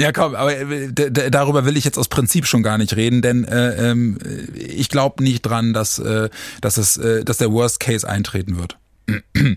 Ja, 0.00 0.10
komm, 0.10 0.34
aber 0.34 0.56
äh, 0.56 0.90
darüber 0.92 1.64
will 1.64 1.76
ich 1.76 1.84
jetzt 1.84 1.96
aus 1.96 2.08
Prinzip 2.08 2.46
schon 2.46 2.64
gar 2.64 2.78
nicht 2.78 2.96
reden, 2.96 3.22
denn 3.22 3.44
äh, 3.44 3.90
ähm, 3.90 4.18
ich 4.54 4.88
glaube 4.88 5.22
nicht 5.22 5.42
dran, 5.42 5.72
dass, 5.72 6.00
äh, 6.00 6.28
dass, 6.60 6.78
es, 6.78 6.96
äh, 6.96 7.24
dass 7.24 7.38
der 7.38 7.52
Worst 7.52 7.78
Case 7.78 8.08
eintreten 8.08 8.58
wird. 8.58 8.76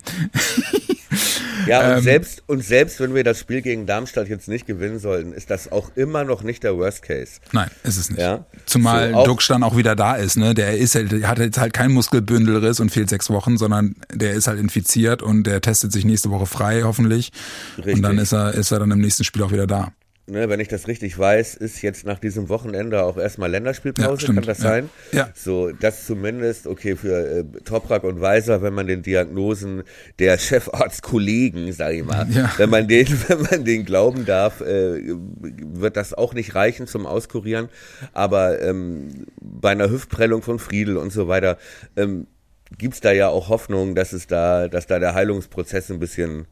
Ja, 1.68 1.92
und 1.92 1.98
Ähm. 1.98 2.04
selbst, 2.04 2.44
und 2.48 2.64
selbst 2.64 3.00
wenn 3.00 3.14
wir 3.14 3.24
das 3.24 3.40
Spiel 3.40 3.62
gegen 3.62 3.86
Darmstadt 3.86 4.28
jetzt 4.28 4.48
nicht 4.48 4.66
gewinnen 4.66 5.00
sollten, 5.00 5.34
ist 5.34 5.50
das 5.50 5.72
auch 5.72 5.92
immer 5.96 6.24
noch 6.24 6.44
nicht 6.44 6.64
der 6.64 6.78
Worst 6.78 7.02
Case. 7.04 7.40
Nein, 7.52 7.70
ist 7.84 7.98
es 7.98 8.10
nicht. 8.10 8.20
Ja. 8.20 8.46
Zumal 8.66 9.14
So, 9.14 9.38
dann 9.50 9.64
auch 9.64 9.76
wieder 9.78 9.96
da 9.96 10.16
ist, 10.16 10.38
ne? 10.38 10.54
Der 10.54 10.78
ist 10.78 10.96
halt, 10.96 11.12
hat 11.26 11.40
jetzt 11.40 11.58
halt 11.58 11.74
keinen 11.74 11.94
Muskelbündelriss 11.94 12.80
und 12.80 12.92
fehlt 12.92 13.10
sechs 13.10 13.30
Wochen, 13.30 13.58
sondern 13.58 13.96
der 14.14 14.34
ist 14.34 14.48
halt 14.48 14.60
infiziert 14.60 15.22
und 15.22 15.44
der 15.44 15.62
testet 15.62 15.92
sich 15.92 16.06
nächste 16.06 16.30
Woche 16.32 16.46
frei, 16.46 16.82
hoffentlich. 16.84 17.32
Und 17.78 17.86
Richtig. 17.86 18.04
dann 18.04 18.18
ist 18.18 18.34
er, 18.34 18.54
ist 18.54 18.72
er 18.72 18.80
dann 18.80 18.92
im 18.92 19.00
nächsten 19.00 19.24
Spiel 19.24 19.44
auch 19.44 19.52
wieder 19.52 19.68
da. 19.68 19.92
Ne, 20.28 20.48
wenn 20.50 20.60
ich 20.60 20.68
das 20.68 20.88
richtig 20.88 21.18
weiß, 21.18 21.56
ist 21.56 21.82
jetzt 21.82 22.06
nach 22.06 22.20
diesem 22.20 22.48
Wochenende 22.48 23.04
auch 23.04 23.18
erstmal 23.18 23.50
Ja, 23.50 23.54
Länderspielpause, 23.58 24.22
stimmt, 24.22 24.38
kann 24.38 24.46
das 24.48 24.60
ja. 24.60 24.70
sein? 24.70 24.90
Ja. 25.12 25.30
So, 25.34 25.72
das 25.72 26.06
zumindest, 26.06 26.68
okay, 26.68 26.96
für 26.96 27.40
äh, 27.40 27.44
Toprak 27.66 28.04
und 28.04 28.22
Weiser, 28.22 28.62
wenn 28.62 28.74
man 28.74 28.86
den 28.88 29.02
Diagnosen 29.02 29.84
der 30.20 30.38
Chefarztkollegen, 30.38 31.72
sag 31.74 31.94
ich 31.94 32.04
mal, 32.06 32.28
Ja. 32.30 32.52
wenn 32.58 32.70
man 32.70 32.88
den, 32.88 33.08
wenn 33.28 33.42
man 33.42 33.66
den 33.66 33.84
glauben 33.84 34.26
darf, 34.26 34.62
äh, 34.62 35.02
wird 35.04 35.98
das 35.98 36.14
auch 36.14 36.34
nicht 36.34 36.56
reichen 36.56 36.88
zum 36.88 37.06
Auskurieren. 37.08 37.70
Aber 38.14 38.62
ähm, 38.62 39.26
bei 39.42 39.72
einer 39.72 39.90
Hüftprellung 39.90 40.44
von 40.44 40.60
Friedel 40.60 40.98
und 40.98 41.12
so 41.12 41.28
weiter, 41.28 41.58
ähm, 41.98 42.28
gibt's 42.78 43.02
da 43.02 43.12
ja 43.12 43.28
auch 43.28 43.50
Hoffnung, 43.50 43.96
dass 43.96 44.14
es 44.14 44.28
da, 44.28 44.68
dass 44.68 44.88
da 44.88 45.00
der 45.00 45.14
Heilungsprozess 45.14 45.92
ein 45.92 46.00
bisschen, 46.00 46.46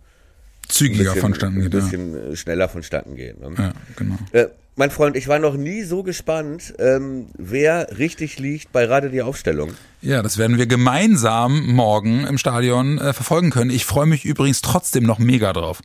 Zügiger 0.70 1.04
bisschen, 1.06 1.22
vonstatten 1.22 1.56
ein 1.58 1.62
geht. 1.64 1.74
Ja. 1.74 1.80
bisschen 1.80 2.32
äh, 2.32 2.36
schneller 2.36 2.70
vonstatten 2.70 3.16
geht. 3.16 3.40
Ne? 3.40 3.50
ja, 3.58 3.74
genau. 3.96 4.18
Äh, 4.32 4.48
mein 4.76 4.92
Freund, 4.92 5.18
ich 5.18 5.28
war 5.28 5.40
noch 5.40 5.58
nie 5.58 5.84
so 5.84 6.04
gespannt, 6.04 6.74
ähm, 6.80 7.28
wer 7.38 7.98
richtig 7.98 8.40
liegt 8.40 8.72
bei 8.72 8.86
gerade 8.86 9.10
die 9.10 9.22
Aufstellung. 9.22 9.72
Ja, 10.02 10.22
das 10.22 10.38
werden 10.38 10.58
wir 10.58 10.68
gemeinsam 10.68 11.68
morgen 11.74 12.26
im 12.26 12.38
Stadion 12.38 12.98
äh, 12.98 13.12
verfolgen 13.12 13.50
können. 13.50 13.72
Ich 13.72 13.84
freue 13.84 14.06
mich 14.06 14.24
übrigens 14.24 14.62
trotzdem 14.62 15.04
noch 15.04 15.20
mega 15.20 15.52
drauf. 15.52 15.82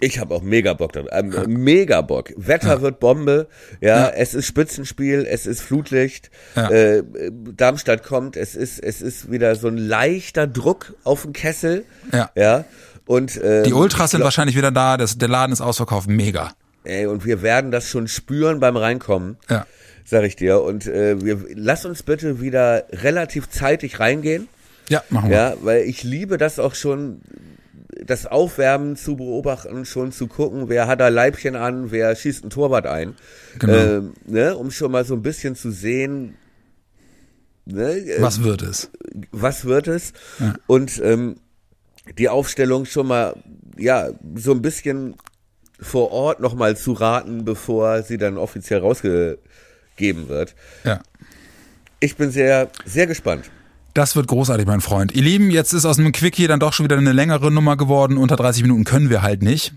Ich 0.00 0.18
habe 0.18 0.34
auch 0.34 0.42
mega 0.42 0.74
Bock 0.74 0.94
drauf. 0.94 1.06
Ähm, 1.12 1.32
Mega 1.46 2.00
Bock. 2.00 2.32
Wetter 2.36 2.82
wird 2.82 2.98
Bombe. 2.98 3.46
Ja, 3.80 3.98
Ja. 4.00 4.08
es 4.08 4.34
ist 4.34 4.46
Spitzenspiel, 4.46 5.24
es 5.30 5.46
ist 5.46 5.60
Flutlicht. 5.62 6.30
Ja. 6.56 6.68
Äh, 6.70 7.04
Darmstadt 7.56 8.02
kommt, 8.02 8.36
es 8.36 8.56
ist, 8.56 8.80
es 8.82 9.00
ist 9.00 9.30
wieder 9.30 9.54
so 9.54 9.68
ein 9.68 9.76
leichter 9.76 10.48
Druck 10.48 10.94
auf 11.04 11.22
den 11.22 11.32
Kessel. 11.32 11.84
Ja. 12.12 12.30
Ja. 12.34 12.64
Und, 13.06 13.40
ähm, 13.42 13.64
Die 13.64 13.72
Ultras 13.72 14.10
sind 14.12 14.18
glaub- 14.18 14.26
wahrscheinlich 14.26 14.56
wieder 14.56 14.70
da, 14.70 14.96
das, 14.96 15.18
der 15.18 15.28
Laden 15.28 15.52
ist 15.52 15.60
ausverkauft, 15.60 16.08
mega. 16.08 16.52
Ey, 16.84 17.06
und 17.06 17.24
wir 17.24 17.42
werden 17.42 17.70
das 17.70 17.88
schon 17.88 18.08
spüren 18.08 18.58
beim 18.60 18.76
Reinkommen. 18.76 19.36
Ja. 19.48 19.66
Sag 20.04 20.24
ich 20.24 20.34
dir. 20.36 20.62
Und 20.62 20.86
äh, 20.86 21.20
wir, 21.24 21.44
lass 21.54 21.84
uns 21.84 22.02
bitte 22.02 22.40
wieder 22.40 22.84
relativ 22.92 23.48
zeitig 23.48 24.00
reingehen. 24.00 24.48
Ja, 24.88 25.02
machen 25.10 25.30
wir. 25.30 25.36
Ja, 25.36 25.54
weil 25.62 25.82
ich 25.84 26.02
liebe 26.02 26.38
das 26.38 26.58
auch 26.58 26.74
schon, 26.74 27.20
das 28.04 28.26
Aufwärmen 28.26 28.96
zu 28.96 29.16
beobachten, 29.16 29.84
schon 29.84 30.10
zu 30.10 30.26
gucken, 30.26 30.68
wer 30.68 30.88
hat 30.88 31.00
da 31.00 31.06
Leibchen 31.08 31.54
an, 31.54 31.92
wer 31.92 32.14
schießt 32.16 32.44
ein 32.44 32.50
Torwart 32.50 32.86
ein. 32.86 33.14
Genau. 33.60 33.72
Ähm, 33.74 34.12
ne, 34.26 34.56
um 34.56 34.70
schon 34.72 34.90
mal 34.90 35.04
so 35.04 35.14
ein 35.14 35.22
bisschen 35.22 35.54
zu 35.54 35.70
sehen, 35.70 36.34
ne, 37.64 37.92
äh, 37.92 38.20
Was 38.20 38.42
wird 38.42 38.62
es? 38.62 38.90
was 39.30 39.64
wird 39.66 39.86
es? 39.86 40.12
Ja. 40.40 40.54
Und 40.66 41.00
ähm, 41.04 41.36
die 42.18 42.28
Aufstellung 42.28 42.84
schon 42.84 43.06
mal, 43.06 43.34
ja, 43.76 44.10
so 44.34 44.52
ein 44.52 44.62
bisschen 44.62 45.16
vor 45.80 46.12
Ort 46.12 46.40
nochmal 46.40 46.76
zu 46.76 46.92
raten, 46.92 47.44
bevor 47.44 48.02
sie 48.02 48.18
dann 48.18 48.38
offiziell 48.38 48.80
rausgegeben 48.80 50.28
wird. 50.28 50.54
Ja. 50.84 51.02
Ich 52.00 52.16
bin 52.16 52.30
sehr, 52.30 52.70
sehr 52.84 53.06
gespannt. 53.06 53.50
Das 53.94 54.16
wird 54.16 54.26
großartig, 54.26 54.66
mein 54.66 54.80
Freund. 54.80 55.12
Ihr 55.12 55.22
Lieben, 55.22 55.50
jetzt 55.50 55.74
ist 55.74 55.84
aus 55.84 55.98
einem 55.98 56.12
Quickie 56.12 56.46
dann 56.46 56.60
doch 56.60 56.72
schon 56.72 56.84
wieder 56.84 56.96
eine 56.96 57.12
längere 57.12 57.50
Nummer 57.50 57.76
geworden. 57.76 58.16
Unter 58.16 58.36
30 58.36 58.62
Minuten 58.62 58.84
können 58.84 59.10
wir 59.10 59.20
halt 59.20 59.42
nicht. 59.42 59.74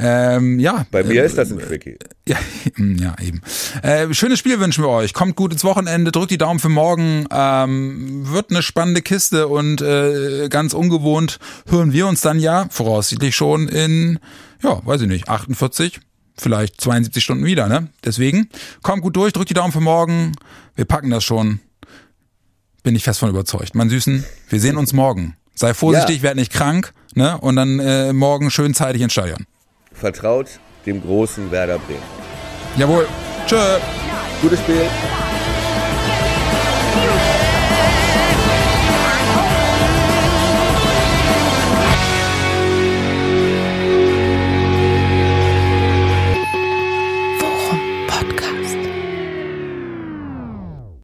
Ähm, 0.00 0.58
ja. 0.58 0.84
Bei 0.90 1.04
mir 1.04 1.22
äh, 1.22 1.26
ist 1.26 1.38
das 1.38 1.52
ein 1.52 1.58
Quickie. 1.58 1.96
Ja, 2.28 2.36
ja 2.76 3.16
eben. 3.20 3.40
Äh, 3.82 4.14
schönes 4.14 4.38
Spiel 4.38 4.60
wünschen 4.60 4.84
wir 4.84 4.90
euch. 4.90 5.12
Kommt 5.12 5.34
gut 5.34 5.52
ins 5.52 5.64
Wochenende, 5.64 6.12
drückt 6.12 6.30
die 6.30 6.38
Daumen 6.38 6.60
für 6.60 6.68
morgen. 6.68 7.26
Ähm, 7.32 8.30
wird 8.30 8.50
eine 8.50 8.62
spannende 8.62 9.02
Kiste 9.02 9.48
und 9.48 9.82
äh, 9.82 10.48
ganz 10.48 10.72
ungewohnt 10.72 11.40
hören 11.68 11.92
wir 11.92 12.06
uns 12.06 12.20
dann 12.20 12.38
ja 12.38 12.66
voraussichtlich 12.70 13.34
schon 13.34 13.66
in, 13.66 14.20
ja, 14.62 14.80
weiß 14.86 15.00
ich 15.00 15.08
nicht, 15.08 15.28
48, 15.28 15.98
vielleicht 16.38 16.80
72 16.80 17.24
Stunden 17.24 17.44
wieder. 17.44 17.66
Ne? 17.66 17.88
Deswegen 18.04 18.48
kommt 18.82 19.02
gut 19.02 19.16
durch, 19.16 19.32
drückt 19.32 19.50
die 19.50 19.54
Daumen 19.54 19.72
für 19.72 19.80
morgen. 19.80 20.36
Wir 20.76 20.84
packen 20.84 21.10
das 21.10 21.24
schon. 21.24 21.58
Bin 22.82 22.96
ich 22.96 23.04
fest 23.04 23.20
von 23.20 23.28
überzeugt. 23.30 23.74
Mein 23.74 23.88
Süßen, 23.90 24.24
wir 24.48 24.60
sehen 24.60 24.76
uns 24.76 24.92
morgen. 24.92 25.36
Sei 25.54 25.74
vorsichtig, 25.74 26.16
Ja. 26.18 26.22
werd 26.24 26.36
nicht 26.36 26.52
krank, 26.52 26.92
ne? 27.14 27.38
Und 27.38 27.56
dann 27.56 27.78
äh, 27.78 28.12
morgen 28.12 28.50
schön 28.50 28.74
zeitig 28.74 29.02
ins 29.02 29.12
Stadion. 29.12 29.46
Vertraut 29.92 30.48
dem 30.86 31.00
großen 31.02 31.50
Werder 31.50 31.78
Bremen. 31.78 32.02
Jawohl. 32.76 33.06
Tschö. 33.46 33.56
Gutes 34.40 34.58
Spiel. 34.60 34.82